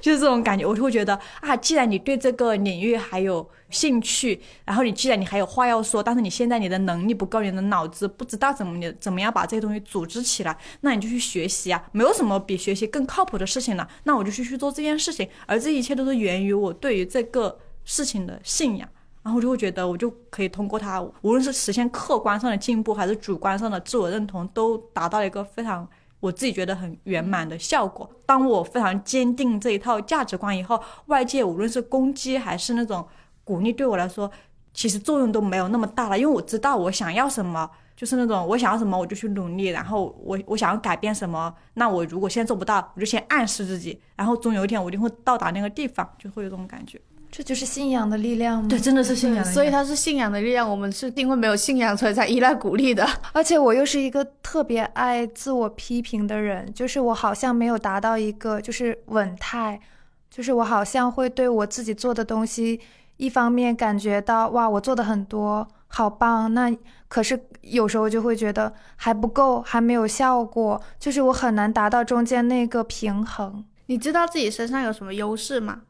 [0.00, 3.48] 就是这种感觉，我就会觉得啊，既然你对这个领域还有。
[3.74, 13.86] 兴趣，然后你既然你还有话要说，但是你现在你的能力不够，你的脑子不知道怎么你怎么样把这些东西组织起来，那你就去学习啊，没有什么比学习更靠谱的事情了。
[14.04, 18.88] 那我就去去做这件事情，而这一切都是源于我对于这个事情的信仰，
[19.24, 25.88] 然后我就会觉得我就可以通过它，无论是实现客观上的进步，还是主观上的自我认同，都达到了一个非常
[26.20, 28.08] 我自己觉得很圆满的效果。
[28.24, 33.04] 当我非常坚定这一套价值观以后，外界无论是攻击还是那种。
[33.44, 34.30] 鼓励对我来说，
[34.72, 47.00] 其实作用都没有那么大了，因为我知道我想要什么，就是那种我想要什么我就去努力，然后我我想要改变什么，那我如果现在做不到，我就先暗示自己，然后总有一天我一定会到达那个地方，就会有这种感觉。
[47.30, 48.68] 这就是信仰的力量吗？
[48.68, 49.44] 对，真的是信仰。
[49.44, 53.04] 所以它是信仰的力量，我们是因为没有信仰，所以才依赖鼓励的。
[53.32, 59.80] 而且我又是一个特别爱自我批评的人，就是我好像没有达到一个就是稳态，
[60.30, 62.80] 就是我好像会对我自己做的东西。
[63.16, 66.52] 一方面感觉到哇，我做的很多，好棒。
[66.52, 66.74] 那
[67.06, 73.64] 可是有时候就会觉得还不够，还没有效果，就是我很难达到中间那个平衡。
[73.86, 75.82] 你知道自己身上有什么优势吗？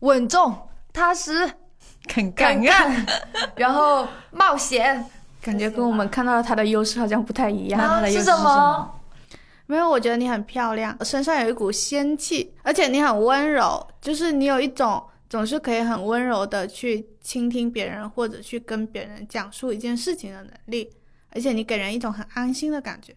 [0.00, 1.52] 稳重、踏实、
[2.08, 2.58] 肯干，
[3.56, 5.04] 然后冒险。
[5.42, 8.06] 感觉跟我们看到的他的优势好像不太一样。
[8.06, 8.90] 是什么？
[9.66, 15.02] 没有，我觉得你很漂亮，身上有一股仙气，而且你很温柔，就是你有一种。
[15.30, 20.90] 总是可以很温柔的去倾听别人，或者去跟别人讲述一件事情的能力，
[21.30, 23.14] 而且你给人一种很安心的感觉。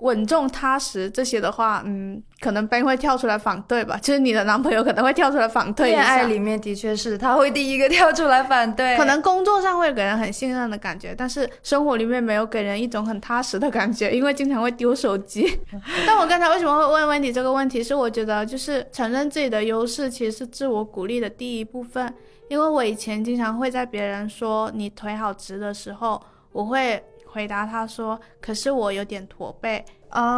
[0.00, 5.90] 稳重踏实这些的话，嗯，可能 Ben 会跳出来反对吧，就是你的男朋友可能会跳出来反对。
[5.90, 8.96] 恋爱里面的确是他会第一个跳出来反对。
[8.96, 15.60] 可能工作上会给人很信任的感觉，但是生活里面没有给人一种很踏实的感觉，因为经常会丢手机。
[16.06, 22.12] 但我刚才为什么会问问你这个问题，是我觉得就是承认自己的优势，其实是自我鼓励的第一部分。
[22.48, 26.20] 因为我以前经常会在别人说你腿好直的时候，
[26.52, 27.02] 我会。
[27.32, 29.84] 回答他说：“可是我有点驼背。”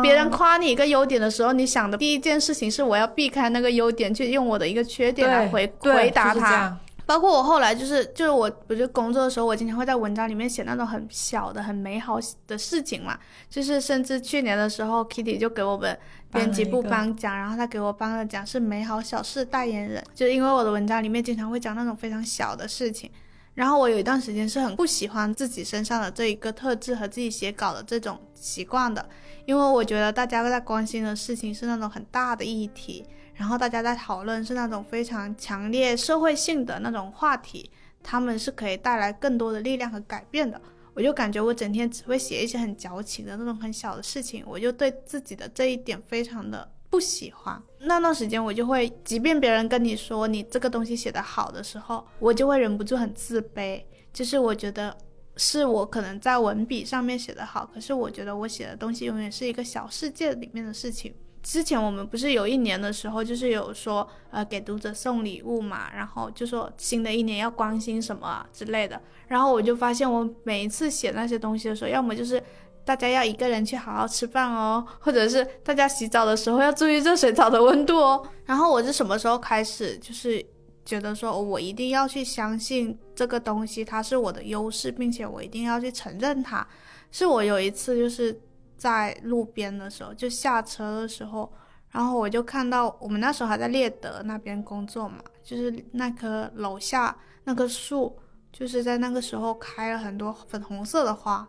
[0.03, 6.79] 别人夸你一个优点的时候，你想的第一件事情是我要避开那个优点，去用我的一个缺点来回回答他。
[7.05, 13.19] 包括我后来就是就是我不是工作的时候，我经常会在文章里面写那种很小的、很美好的事情嘛。
[13.51, 15.99] 就是甚至去年的时候，Kitty 就给我们
[16.31, 23.11] 编辑部颁奖，然后他给我颁的奖是美好小事代言人，就是因为我的文章里面经常会讲那种非常小的事情。
[23.55, 29.07] 然后我有一段时间是很不喜欢自己身上的这一个特质和自己写稿的这种习惯的，
[29.45, 37.71] 因为我觉得大家在关心的事情是那种很大的议题，然后大家在讨论是那种非常强烈社会性的那种话题，
[38.03, 40.61] 他们是可以带来更多的力量和改变的。
[40.95, 46.71] 我就感觉我整天只会写一些很矫情的那种很小的事情，我就对自己的这一点非常的。
[46.93, 53.83] 不喜欢那段时间，我就会，即便别人跟你说你这个东西写得好的时候，我就会忍不住很自卑。
[54.13, 54.95] 就是我觉得
[55.39, 61.15] 是我可能在文笔上面写得好，可是我觉得我写的东西永远是一个小世界里面的事情。
[61.43, 72.43] 之前我们不是有一年的时候，就是有说呃给读者送礼物嘛，然后就说新的一年要关心什么之类的，然后我就发现我每一次写那些东西的时候，要么就是。
[72.85, 78.27] 大家要一个人去好好吃饭哦，或者是大家洗澡的时候要注意热水澡的温度哦。
[78.45, 80.45] 然后我是什么时候开始，就是
[80.85, 86.67] 觉得说我一定要去相信这个东西，它是我的优势，并且我一定要去承认它。
[87.11, 88.41] 是我有一次就是
[88.77, 91.53] 在路边的时候，就下车的时候，
[91.91, 98.19] 然后我就看到我们那时候还在列德那边工作嘛，就是那棵楼下那棵树，
[98.51, 101.47] 就是在那个时候开了很多粉红色的花。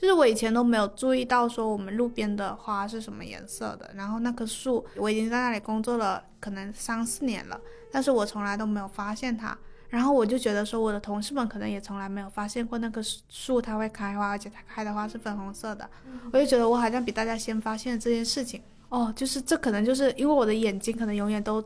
[0.00, 9.58] 就是我以前都没有注意到说我们路边的花是什么颜色的，然后那棵树我已经在那里工作了可能三四年了，但是我从来都没有发现它，
[9.88, 15.90] 然后我就觉得说我的同事们可能也从来没有发现过那棵树它会开花，而且它开的花是粉红色的，
[16.32, 18.62] 我就觉得我好像比大家先发现这件事情。
[18.90, 21.62] 哦，就是这可能就是因为我的眼睛可能永远都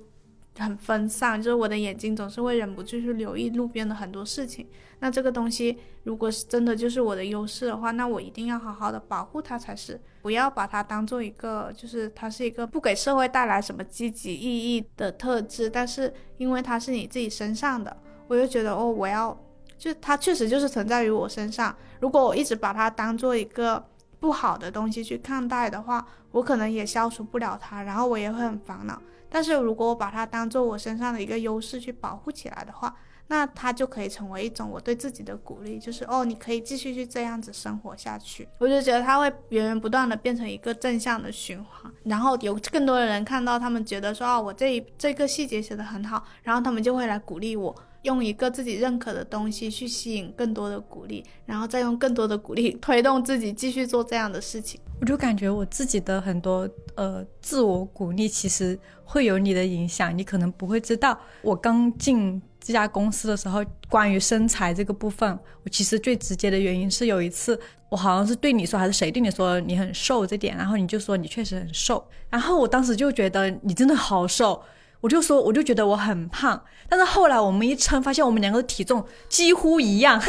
[0.59, 4.69] 很分散，就是我的眼睛总是会忍不住去留意路边的很多事情。
[4.99, 17.97] 那这个东西如果是真的就是我的优势的话，那我一定要好好的保护它才是，不要把它当做一个就是它是一个不给社会带来什么积极意义的特质，但是因为它是你自己身上的，
[18.29, 19.37] 我就觉得哦，我要
[19.77, 21.75] 就它确实就是存在于我身上。
[21.99, 23.85] 如果我一直把它当做一个
[24.21, 29.03] 不好的东西去看待的话，我可能也消除不了它，然后我也会很烦恼。
[29.33, 32.95] 但是如果我把它当做我身上的一个优势去保护起来的话，
[33.28, 38.47] 那它就可以成为一种我对自己的鼓励，就是哦，你可以继续去这样子生活下去。
[38.59, 54.78] 我就觉得它会源源不断的变成一个正向的循环，然后有更多的人看到，他们觉得说哦，我这一这个细节写得很好，然后他们就会来鼓励我，用一个自己认可的东西去吸引更多的鼓励，然后再用更多的鼓励推动自己继续做这样的事情。
[55.01, 58.78] 我就感觉我自己的很多呃自我鼓励，其实
[59.13, 61.19] 会有你的影响，你可能不会知道。
[61.43, 67.61] 我刚进这家公司的时候，关于身材这个部分，我其实最直接的原因是有一次，
[67.91, 74.63] 我好像是对你说，还是谁对你说你很瘦这点，然后你就说你确实很瘦，然后我当时就觉得你真的好瘦。
[75.03, 80.17] 我就说，我就觉得我很胖，但是后来我们一称，发现我们两个的体重几乎一样，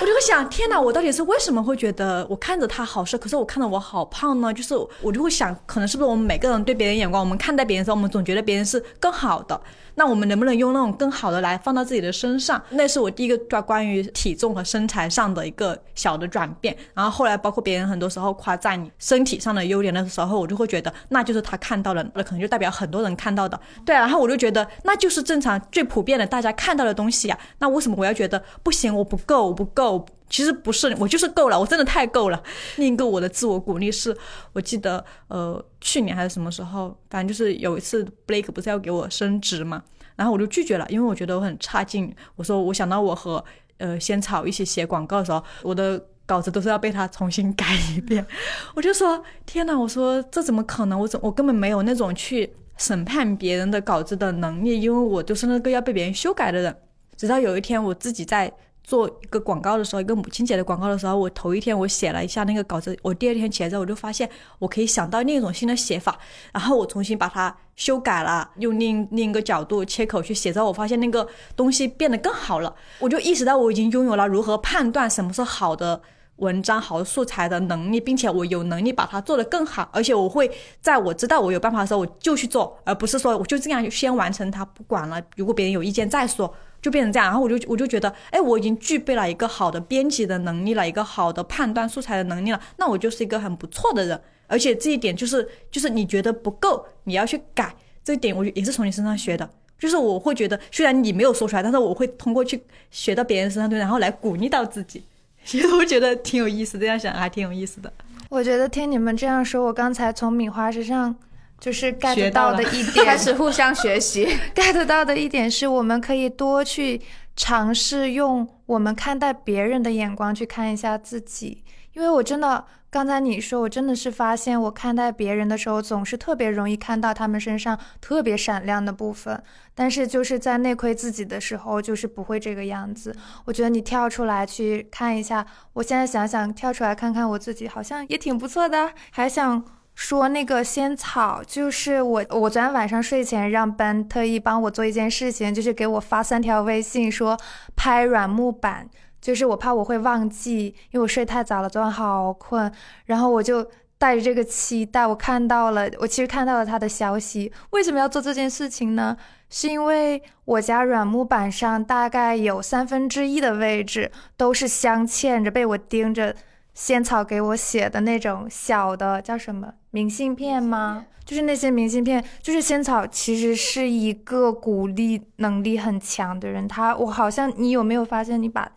[0.00, 4.52] 我就会想，天哪，我到底是为什么会觉得我看着他好瘦，可是我看着我好胖呢？
[4.52, 9.58] 就是我就会想，可能是不是我们每个人对别人眼光，我们看待别人的时候，我们总觉得别人是更好的。
[9.96, 12.62] 那我们能不能用那种更好的来放到自己的身上？
[12.70, 16.76] 那是我第一个关关于体重和身材上的一个小的转变。
[16.94, 23.58] 然后后来包括别人很多时候夸赞你身体上的优点的时候，我就会觉得那就是他看到了，那可能就代表很多人看到的。
[23.84, 27.38] 对，然后我就觉得那就是正常最普遍的大家看到的东西呀。
[27.58, 28.94] 那为什么我要觉得不行？
[28.94, 30.06] 我不够，我不够。
[30.28, 32.42] 其实不是，我就是够了，我真的太够了。
[32.76, 34.14] 另一个我的自我鼓励是，
[34.52, 39.84] 我记得呃去年还是什么时候，反正就是有一次 Blake 不是要给我升职嘛，
[40.16, 42.12] 然后我就拒绝了，因为我觉得我很差劲。
[42.34, 43.42] 我说我想到我和
[43.78, 47.64] 呃仙草一起写广告的时候，我的稿子都是要被他重新改
[47.96, 48.26] 一遍。
[48.74, 50.98] 我就说天哪，我说这怎么可能？
[50.98, 56.76] 我怎我根本没有那种去审判别人的稿子的能力，因为我就是那个要被别人修改的人。
[57.16, 58.52] 直到有一天我自己在。
[58.86, 64.30] 做一个广告的时候，一个母亲节的广告的时候，我头一天我写了一下那个稿子，我第二天起来之后，我就发现
[64.60, 66.16] 我可以想到另一种新的写法，
[66.52, 71.26] 然后我重新把它修改了，用另另一个角度切口去写，之后我发现那个
[71.56, 76.00] 东西变得更好了，我就意识到我已经拥有了如何判断什么是好的
[76.36, 80.48] 文章、好的素材的能力，并且我有能力把它做得更好，而且我会
[80.80, 86.54] 在我知道我有办法的时候我就去做，而不是说我就这样先完成它不管了，如果别人有意见再说。
[86.86, 94.20] 就变成这样，然后我就我就觉得，哎，我已经具备了一个好的编辑的能力了，一个好的判断素材的能力了，那我就是一个很不错的人。
[94.46, 97.74] 而且这一点就是就是你觉得不够，你要去改，
[98.04, 99.50] 这一点我也是从你身上学的。
[99.80, 102.62] 就是我会觉得，虽然你没有说出来，但是我会通过去
[102.92, 105.02] 学到别人身上对，然后来鼓励到自己。
[105.44, 107.92] 其实我觉得挺有意思，这样想还挺有意思的。
[108.28, 111.16] 我觉得听你们这样说，我刚才从米花身上。
[111.58, 114.26] 就是 get 到的一 点，开始互相学习。
[114.54, 117.00] get 到的一点是，我们可以多去
[117.34, 121.64] 尝试用我们看待别人的眼光去看一下自己。
[121.94, 129.42] 因为我真的，刚才你说，我真的是发现，我看待别人的时候，总是特别容易看到他们身上特别闪亮的部分，
[129.74, 133.16] 但是就是在内窥自己的时候，就是不会这个样子。
[133.46, 139.64] 我觉得你跳出来去看一下，我现在想想，跳出来看看我自己，好像也挺不错的，还想。
[139.96, 147.36] 说那个仙草，就是我，我昨天晚上睡前让班特意帮我做一件事情，就是给我发三条微信说
[147.74, 148.86] 拍软木板，
[149.22, 152.70] 就是我怕我会忘记，因为我睡太早了，昨晚好困，
[153.06, 153.66] 然后我就
[153.96, 157.50] 带着这个期待，我看到了，我其实看到了他的消息。
[157.70, 159.16] 为什么要做这件事情呢？
[159.48, 166.36] 是因为我家软木板上大概有三分之一的位置都是镶嵌着被我盯着。
[166.74, 171.06] 仙草给我写的那种小的叫什么明信片吗？
[171.24, 176.68] 就是那些明信片，就是仙草其实是一个鼓励能力很强的人。
[176.68, 178.70] 他，我好像你有没有发现，你把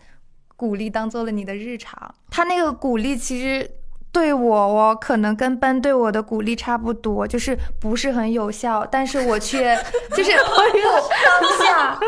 [0.56, 2.16] 鼓励当做了你的日常？
[2.32, 3.70] 他那个鼓励其实
[4.14, 9.78] 对我，我可能跟奔对我的鼓励差不多，就是不是很有效，但是我却
[10.16, 12.00] 就是当下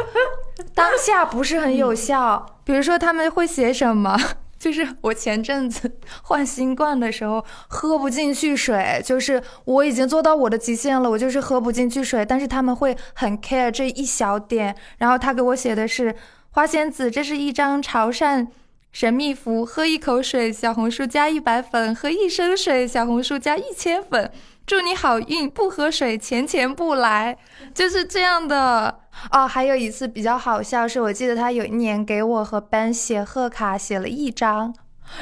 [0.74, 2.46] 当下不是很有效。
[2.64, 4.18] 比如说他们会写什么？
[4.62, 5.92] 就是我前阵子
[6.22, 12.24] 换新冠的时候喝不进去水，就是我已经做到我的极限了，我就是喝不进去水。
[12.24, 16.16] 但是他们会很 care 这一小点，然后他给我写的是
[16.52, 18.48] 花仙子，这是一张潮汕
[18.92, 24.32] 神秘符，喝一口水，小红书加一百粉；喝一升水，小红书加一千粉。
[24.72, 27.38] 祝你好运，不喝水钱钱不来，
[27.74, 29.02] 就是这样的。
[29.30, 34.74] 哦，还有一次比较好笑，是我记得他有一年给我和班写贺卡，写了一张。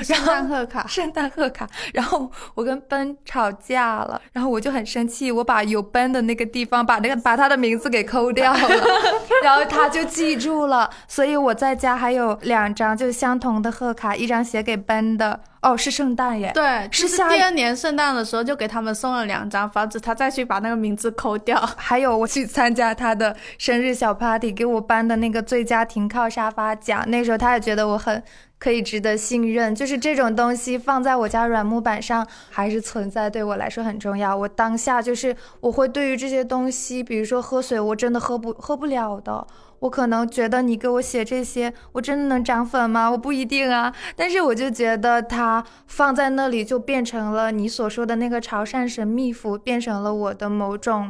[0.01, 1.67] 圣诞贺卡，圣诞贺卡。
[1.93, 8.59] 然后我跟奔吵架了，然后我就很生气，我把有奔的那个地方把那个把他的名字给抠掉了，
[9.43, 10.89] 然后他就记住了。
[11.07, 21.59] 所以我在家还有两张就相同的贺卡，一张写给奔的，哦，是圣诞耶，对，是下第二年圣诞的时候就给他们送了两张，防止他再去把那个名字抠掉。
[21.77, 28.21] 还有我去参加他的生日小 party，给我颁的那个最佳停靠沙发奖，那时候他也觉得我很。
[28.59, 34.35] 可以值得信任，就是这种东西放在我家软木板上还是存在，对我来说很重要。
[34.35, 39.47] 我当下就是我会对于这些东西，比如说喝水，我真的喝不喝不了的。
[39.79, 43.09] 我可能觉得你给我写这些，我真的能涨粉吗？
[43.09, 43.95] 我不一定啊。
[44.13, 51.09] 但是我就觉得它放在那里就变成了你所说的那个潮汕神秘符，变成了我的某种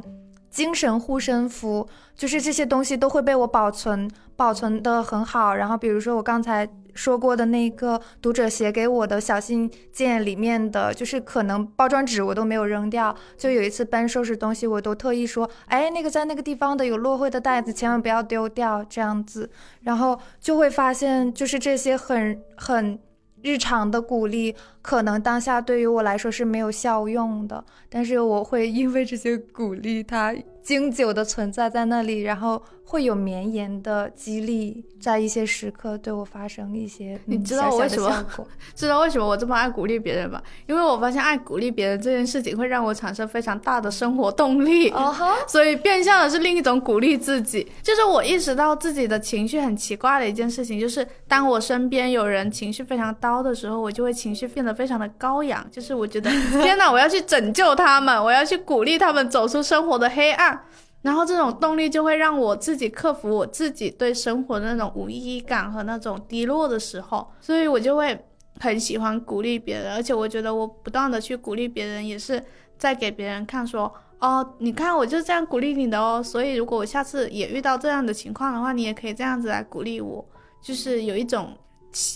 [0.49, 5.55] 精神护身符，就是这些东西都会被我保存，保存的很好。
[5.55, 6.69] 然后比如说我刚才。
[6.95, 13.15] 说过的那个读者写给我的小信件里面的，就是可能包装纸我都没有扔掉。
[13.37, 19.49] 就有一次搬收拾东西，我都特意说，哎，那个在那个地方的有落灰的袋子，千万不要丢掉，这样子。
[19.83, 22.99] 然后就会发现，就是这些很很
[23.41, 30.33] 日常的鼓励，可能当下对于我来说是没有效用的，但是我会因为这些鼓励，他
[30.69, 32.61] 经久的存在在那里，然后。
[32.91, 38.25] 会有绵延的激励，在一些时刻对我发生一些，你知道我为什么？
[38.73, 40.41] 知道为什么我这么爱鼓励别人吗？
[40.65, 45.15] 因为我发现爱鼓励别人这件事情会让我产生非常大的生活动力，哦
[45.47, 47.71] 所以变相的是另一种鼓励自己。
[47.83, 56.31] 就是我意识到自己的情绪很奇怪的一件事情，就是当我身边有人情绪非常高的时候，我就会情绪变得非常的高扬，就是我觉得
[56.63, 60.58] 天哪，我要去拯救他们，我要去鼓励他们走出生活的黑暗。
[61.01, 68.25] 然后这种动力就会让我自己克服我自己对生活的那种无意义感和那种低落的时候，所以我就会
[68.59, 72.43] 很喜欢鼓励别人，而且我觉得我不断的去鼓励别人，也是
[72.77, 80.25] 在给别人看说，哦，你看我就这样鼓励你的哦，所以如果我下次也遇到这样的情况的话，你也可以这样子来鼓励我，
[80.61, 81.57] 就是有一种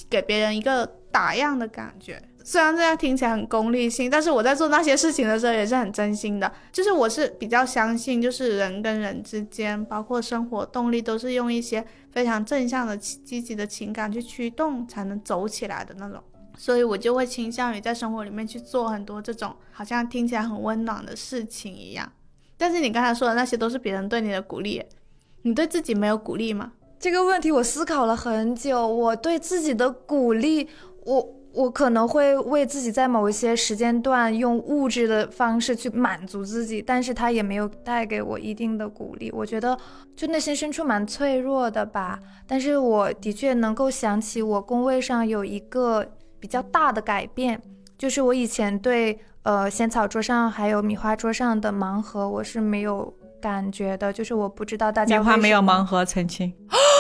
[0.10, 2.22] 给别人一个打样的感觉。
[2.46, 6.52] 虽然这样听起来很功利性，但是我在做那些事情的时候也是很真心的。
[6.74, 16.22] 就是我是比较相信，就是人跟人之间，包括生活动力，都是用一些非常正向的、积极的情感去驱动，才能走起来的那种。
[16.58, 22.12] 所以我就会倾向于在生活里面去做很多这种好像听起来很温暖的事情一样。
[22.58, 24.84] 但是你刚才说的那些都是别人对你的鼓励，
[25.44, 26.74] 你对自己没有鼓励吗？
[27.00, 28.86] 这个问题我思考了很久。
[28.86, 30.68] 我对自己的鼓励，
[31.06, 31.40] 我。
[31.54, 39.32] 我可能会为自己在某一些时间段用物质的方式去满足自己，但是它也没有带给我一定的鼓励。
[39.32, 39.78] 我觉得
[40.16, 42.20] 就内心深处蛮脆弱的吧。
[42.48, 46.04] 但是我的确能够想起我工位上有一个
[46.40, 47.62] 比较大的改变，
[47.98, 56.52] 就是我以前对呃仙草桌上还有米花桌上的盲盒我是没有感觉的，就是我不知道大家米花没有盲盒，澄清。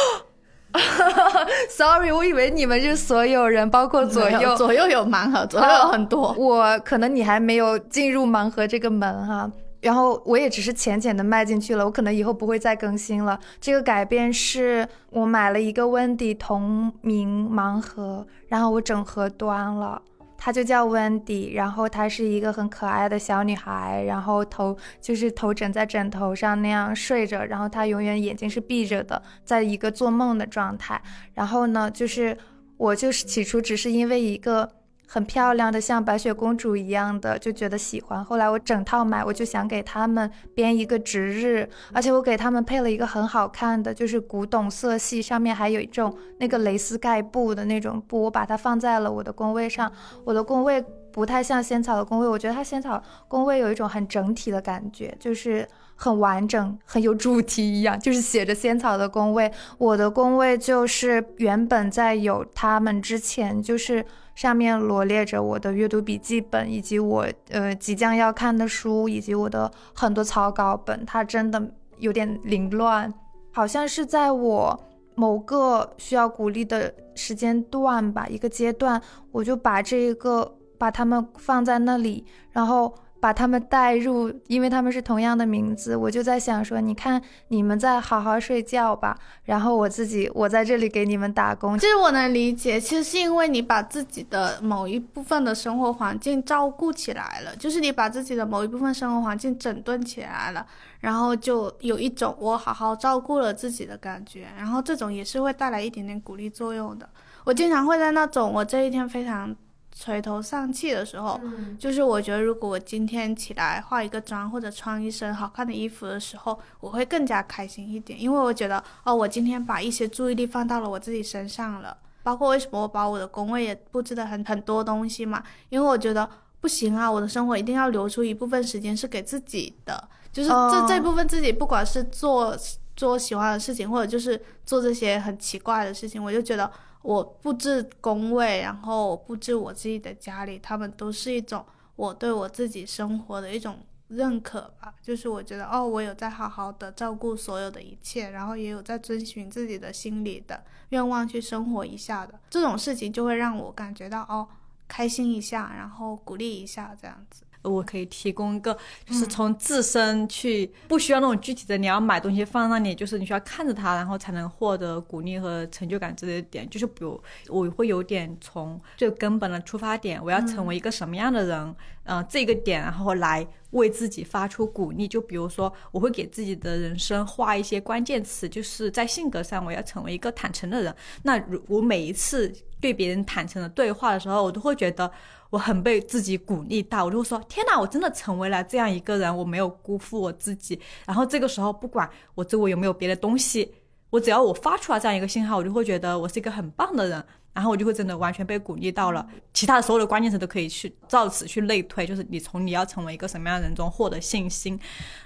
[1.69, 6.34] Sorry，我以为你们是所有人，包括左右，左右有盲盒，左右有很多。
[6.38, 9.51] 我可能你还没有进入盲盒这个门哈，
[9.82, 13.39] 然后我也只是浅浅的迈进去了，我可能以后不会再更新了。
[13.61, 20.01] 这个改变是我买了一个温迪同名盲盒，然后我整盒端了。
[20.45, 31.01] 她就叫温迪然后她是一个很可爱的小女孩，然后头就是头枕在枕头上那样睡着，然后她永远眼睛是闭着的，在一个做梦的状态。
[31.33, 32.37] 然后呢，就是
[32.75, 34.69] 我就是起初只是因为一个。
[35.08, 38.24] 很漂亮的，像白雪公主一样的，就觉得喜欢。
[38.26, 49.91] 后来我整套买，我就想给他们编一个值日，而且我给他们配了一个很好看的，就是古董色系，上面还有一种那个蕾丝盖布的那种布，我把它放在了我的工位上。
[50.24, 50.84] 我的工位
[51.14, 59.49] 不太像仙草的工位，我觉得它仙草工位有一种很整体的感觉，就是很完整，很有主题一样，就是写着仙草的工位。
[59.78, 64.05] 我的工位就是原本在有他们之前，就是。
[64.34, 71.05] 上面罗列着我的阅读笔记本，以及我呃即将要看的书，以及我的很多草稿本。
[71.05, 71.61] 它真的
[71.99, 73.14] 有点凌乱，
[73.51, 74.84] 好像是在我
[75.14, 78.99] 某个需要鼓励的时间段吧，一个阶段，
[79.32, 91.79] 我就把这一个把它们放在那里，然后把他们带入，因为他们是同样的名字，我就在想说，你看你们在好好睡觉吧，然后我自己我在这里给你们打工。
[91.79, 100.65] 其实我能理解，其实是因为你把自己的某一部分的生活环境照顾起来了，就是你把自己的某一部分生活环境整顿起来了，
[100.99, 107.09] 然后就有一种我好好照顾了自己的感觉，然后这种也是会带来一点点鼓励作用的。
[107.45, 109.53] 我经常会在那种我这一天非常
[109.95, 111.39] 垂头丧气的时候，
[111.77, 121.95] 就是我觉得如果我今天起来化一个妆或者穿一身好看的衣服的时候，我会更加开心一点，因为我觉得哦，我今天把一些注意力放到了我自己身上了。
[122.23, 126.27] 包括为什么我把我的工位也布置的很很多东西嘛，因为我觉得
[126.59, 132.57] 不行啊，我的生活一定要留出一部分时间是给自己的，就是这这部分自己，不管是做
[132.95, 136.71] 做喜欢的事情，或者就是做这些很奇怪的事情，我就觉得。
[137.04, 141.64] 我布置工位，然后布置我自己的家里，他们都是一种
[141.95, 143.78] 我对我自己生活的一种
[144.08, 144.95] 认可吧。
[145.01, 154.47] 就是我觉得，哦，我有在好好的照顾所有的一切，然后也有在遵循自己的心里的愿望去生活一下的这种事情，就会让我感觉到哦，
[154.88, 157.43] 开心一下，然后鼓励一下这样子。
[157.64, 166.70] 我可以提供一个，就是从自身去，不需要那种具体的，你要买东西放那里，就是你需要看着它，然后才能获得鼓励和成就感之类的点。
[166.70, 175.07] 就是比如，我会有点从最根本的出发点，我要成为一个什么样的人，嗯，这个点，然后来为自己发出鼓励。
[175.07, 180.93] 就比如说，我会给自己的人生画一些关键词，就是在性格上，我要成为一个坦诚的人。
[181.24, 185.09] 那如我每一次对别人坦诚的对话的时候，我都会觉得。
[185.54, 190.80] 我很被自己鼓励到，我就会说：天哪，我真的成为了这样一个人，我没有辜负我自己。
[191.06, 193.72] 然后这个时候，不管我周围有没有别的东西，
[194.10, 197.24] 我只要我发出了这样一个信号，我就会觉得我是一个很棒的人。
[197.54, 199.24] 然后我就会真的完全被鼓励到了。
[199.54, 204.80] 其他的所有的关键词都可以去照此去类推，就是你从你要成为一个什么样的人中获得信心。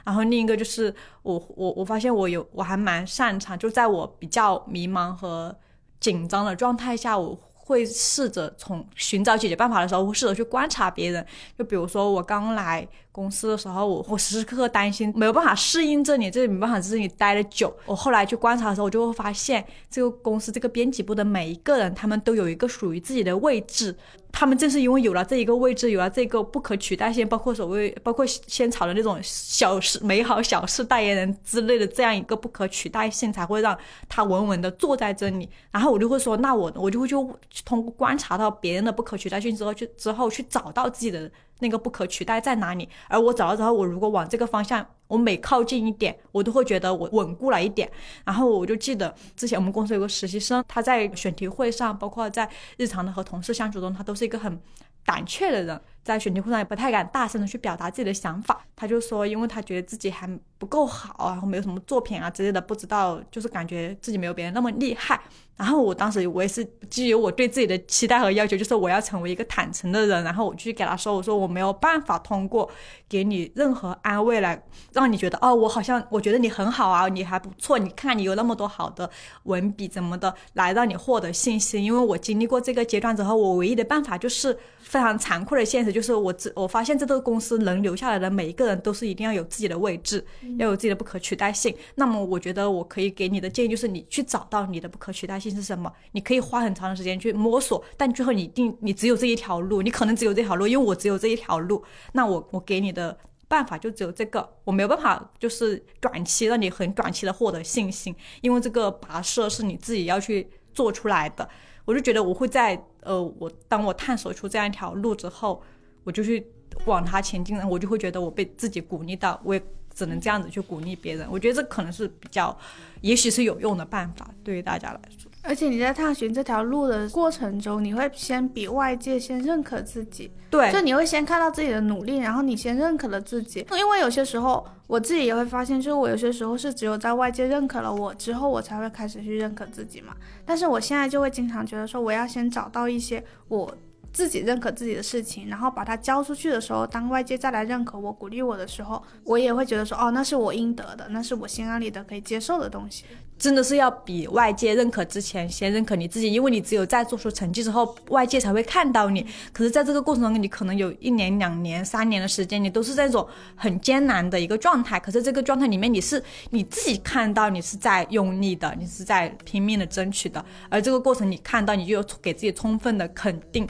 [0.03, 5.57] 然后另一个就是我我我发现我有我还蛮擅长，就在我比较迷茫和
[6.01, 7.39] 紧张的状态下，我。
[7.67, 11.25] 会试着从寻找解决办法的时候，会试着去观察别人。
[11.59, 17.75] 就比如说我刚来公司的时候，我我时时刻刻担心没有办法适应这里，这里没办法在这里待的久。
[17.85, 23.93] 我后来去观察的时候，我就会发现这个公司这个编辑部的每一个人，他们都有一个属于自己的位置。
[24.39, 33.75] 他们正是因为有了这一个位置，有了这个不可取代性，包括所谓包括仙草的那种小事、美好小事代言人之类的这样一个不可取代性，才会让
[34.07, 35.49] 他稳稳的坐在这里。
[35.71, 37.27] 然后我就会说，那我我就会就
[37.65, 41.31] 通过观察到别人的不可取代性之后，去之后去找到自己的。
[41.59, 42.87] 那个不可取代在哪里？
[43.07, 47.89] 而我找到之后，我如果往这个方向，我每靠近一点，我都会觉得我稳固了一点。
[48.25, 54.59] 然后我就记得之前我们公司有个实习生，他在选题会上，包括在日常的和同事相处中，他都是一个很
[55.05, 58.65] 胆怯的人，在选题会上也不太敢大声的去表达自己的想法。
[58.75, 60.27] 他就说，因为他觉得自己还
[60.57, 65.19] 不够好，然后没有什么作品啊之类的，不知道就是感觉自己没有别人那么厉害。
[65.55, 70.23] 然后我当时我也是基于我对自己的期待和要求，就是我要成为一个坦诚的人。
[70.23, 72.69] 然后我去给他说，我说我没有办法通过
[73.09, 74.61] 给你任何安慰来
[74.93, 79.09] 让你觉得哦，我好像我觉得你很好啊，你还不错，你看你有那么多好的
[79.45, 81.83] 文笔怎么的，来让你获得信心。
[81.83, 90.23] 因为我经历过这个阶段之后，我唯一的办法就是非常残酷的现实，就是我这我发现这个公司能留下来的每一个人都是一定要有自己的位置，
[90.59, 91.75] 要有自己的不可取代性。
[91.95, 95.47] 那么我觉得我可以给你的建议就是，你去找到你的不可取代性。
[95.47, 95.91] 是什么？
[96.11, 101.83] 你可以花很长的时间去摸索，但最后你一定你只有这一条路，你可能只有这条路，因为我只有这一条路。
[102.11, 103.17] 那我我给你的
[103.47, 111.49] 办法就只有这个，我没有办法就是短期让你很短期的获得信心，因为这个跋涉是你自己要去做出来的。
[111.85, 115.63] 我就觉得我会在呃，我当我探索出这样一条路之后，
[116.07, 116.47] 我就去
[116.85, 119.61] 往它前进，我就会觉得我被自己鼓励到，我也
[119.93, 121.27] 只能这样子去鼓励别人。
[121.29, 122.57] 我觉得这可能是比较，
[123.01, 125.29] 也许是有用的办法，对于大家来说。
[125.43, 133.67] 而且你在探寻这条路的过程中，你会先比外界先认可自己，对，就你会先看到自己的努力，然后你先认可了自己。
[133.71, 140.15] 因为有些时候我自己也会发现，就是我有些时候是只有在外界认可了我之后，我才会开始去认可自己嘛。
[140.45, 143.73] 但是我现在就会经常觉得说，我要先找到一些我
[144.13, 153.03] 自己认可自己的事情，然后把它交出去的时候，当外界再来认可我、鼓励我的时候，我也会觉得说，哦，那是我应得的，那是我心安理得可以接受的东西。
[153.37, 159.23] 真的是要比外界认可之前先认可你自己，因为你只有在做出成绩之后，外界才会看到你。
[159.53, 164.99] 可是，在这个过程中，你可能有一年、两年、三年的时间，你都是这种很艰难的一个状态。
[164.99, 170.43] 可是，这个状态里面，你是你自己看到你是在用力的，你是在拼命的争取的。
[170.67, 173.67] 而这个过程，你看到，你就有给自己充分的肯定。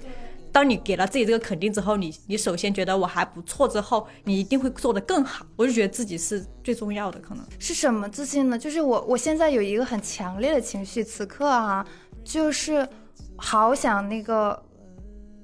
[0.58, 5.46] 当你给了自己这个肯定之后，你你首先觉得我还不错，之后你一定会做得更好。
[5.56, 8.58] 我就觉得自己是最重要的，可能是什么自信呢？
[8.58, 11.86] 就是我我现在有一个很强烈的情绪，此刻啊，
[12.24, 12.90] 就是
[13.36, 14.60] 好想那个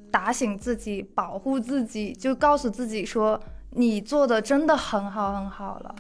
[0.09, 3.39] 打醒自己，保护自己，就告诉自己说
[3.70, 5.95] 你做的真的很好很好了，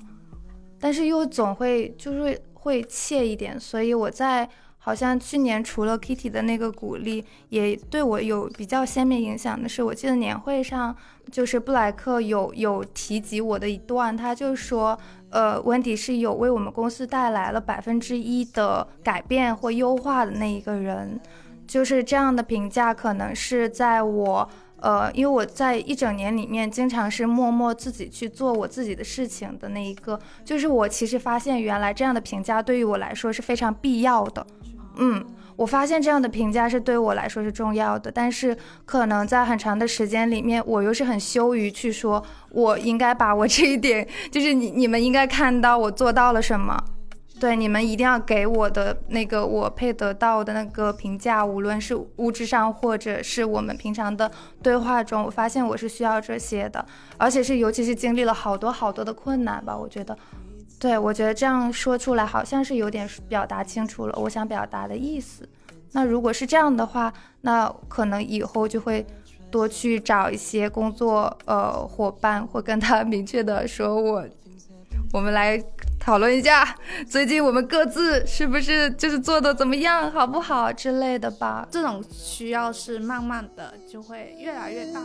[0.79, 4.49] 但是又总会就是会怯一点，所以我在。
[4.85, 10.93] 好像去年除了 Kitty 的那个鼓励，也对我有比较鲜明影响的是，我记得年会上
[11.31, 21.17] 就是布莱克有有提及我的一段，他就说，呃，温迪是有为我们公司带来了百分之一的改变或优化的那一个人，
[21.65, 24.49] 就是这样的评价，可能是在我。
[24.83, 34.45] 呃，因为我在一整年里面，经常是默默自己去做我自己的事情的那一个，就是我其实发现，原来这样的评价对于我来说是非常必要的。
[34.97, 35.25] 嗯，
[35.55, 46.77] 我发现这样的评价是对我来说是重要的，但是可能在很长的时间里面，我又是很羞于去说，我应该把我这一点，就是你你们应该看到我做到了什么。
[47.39, 54.31] 对，你们一定要给我的那个我配得到的那个评价，无论是物质上，或者是我们平常的
[54.61, 56.85] 对话中，我发现我是需要这些的，
[57.17, 59.75] 而且是尤其是经历了好多好多的困难吧。
[59.75, 60.17] 我觉得，
[60.79, 65.47] 对我觉得这样说出来，好像是有点表达清楚了我想表达的意思。
[65.93, 69.05] 那如果是这样的话，那可能以后就会
[69.49, 74.25] 多去找一些工作呃伙伴，会跟他 明确的说，我
[75.13, 75.63] 我们来。
[76.05, 76.75] 讨论一下，
[77.07, 81.65] 最近我们各自是不是就是做的怎么样，好不好之类的吧。
[81.71, 84.99] 这种需要是慢慢的就会越来越大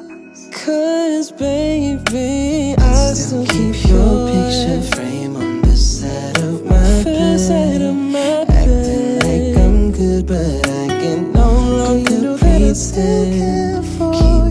[6.00, 11.50] first of my first sight of my Acting like I'm good, but I can no
[11.50, 13.84] longer pretend.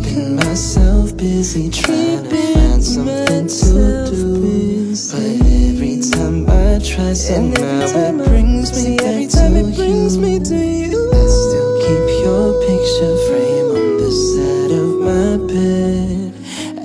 [0.03, 4.95] Keeping myself busy, trying to find something to do.
[5.11, 10.55] But every time I try, somehow it brings me every time it brings me to
[10.55, 11.11] you.
[11.13, 16.33] I still keep your picture frame on the side of my bed,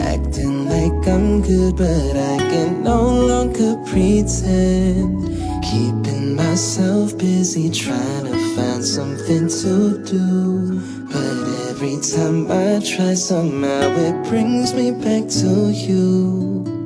[0.00, 3.11] acting like I'm good, but I can no
[3.86, 5.28] pretend.
[5.62, 10.80] Keeping myself busy trying to find something to do.
[11.12, 11.36] But
[11.70, 16.81] every time I try, somehow it brings me back to you.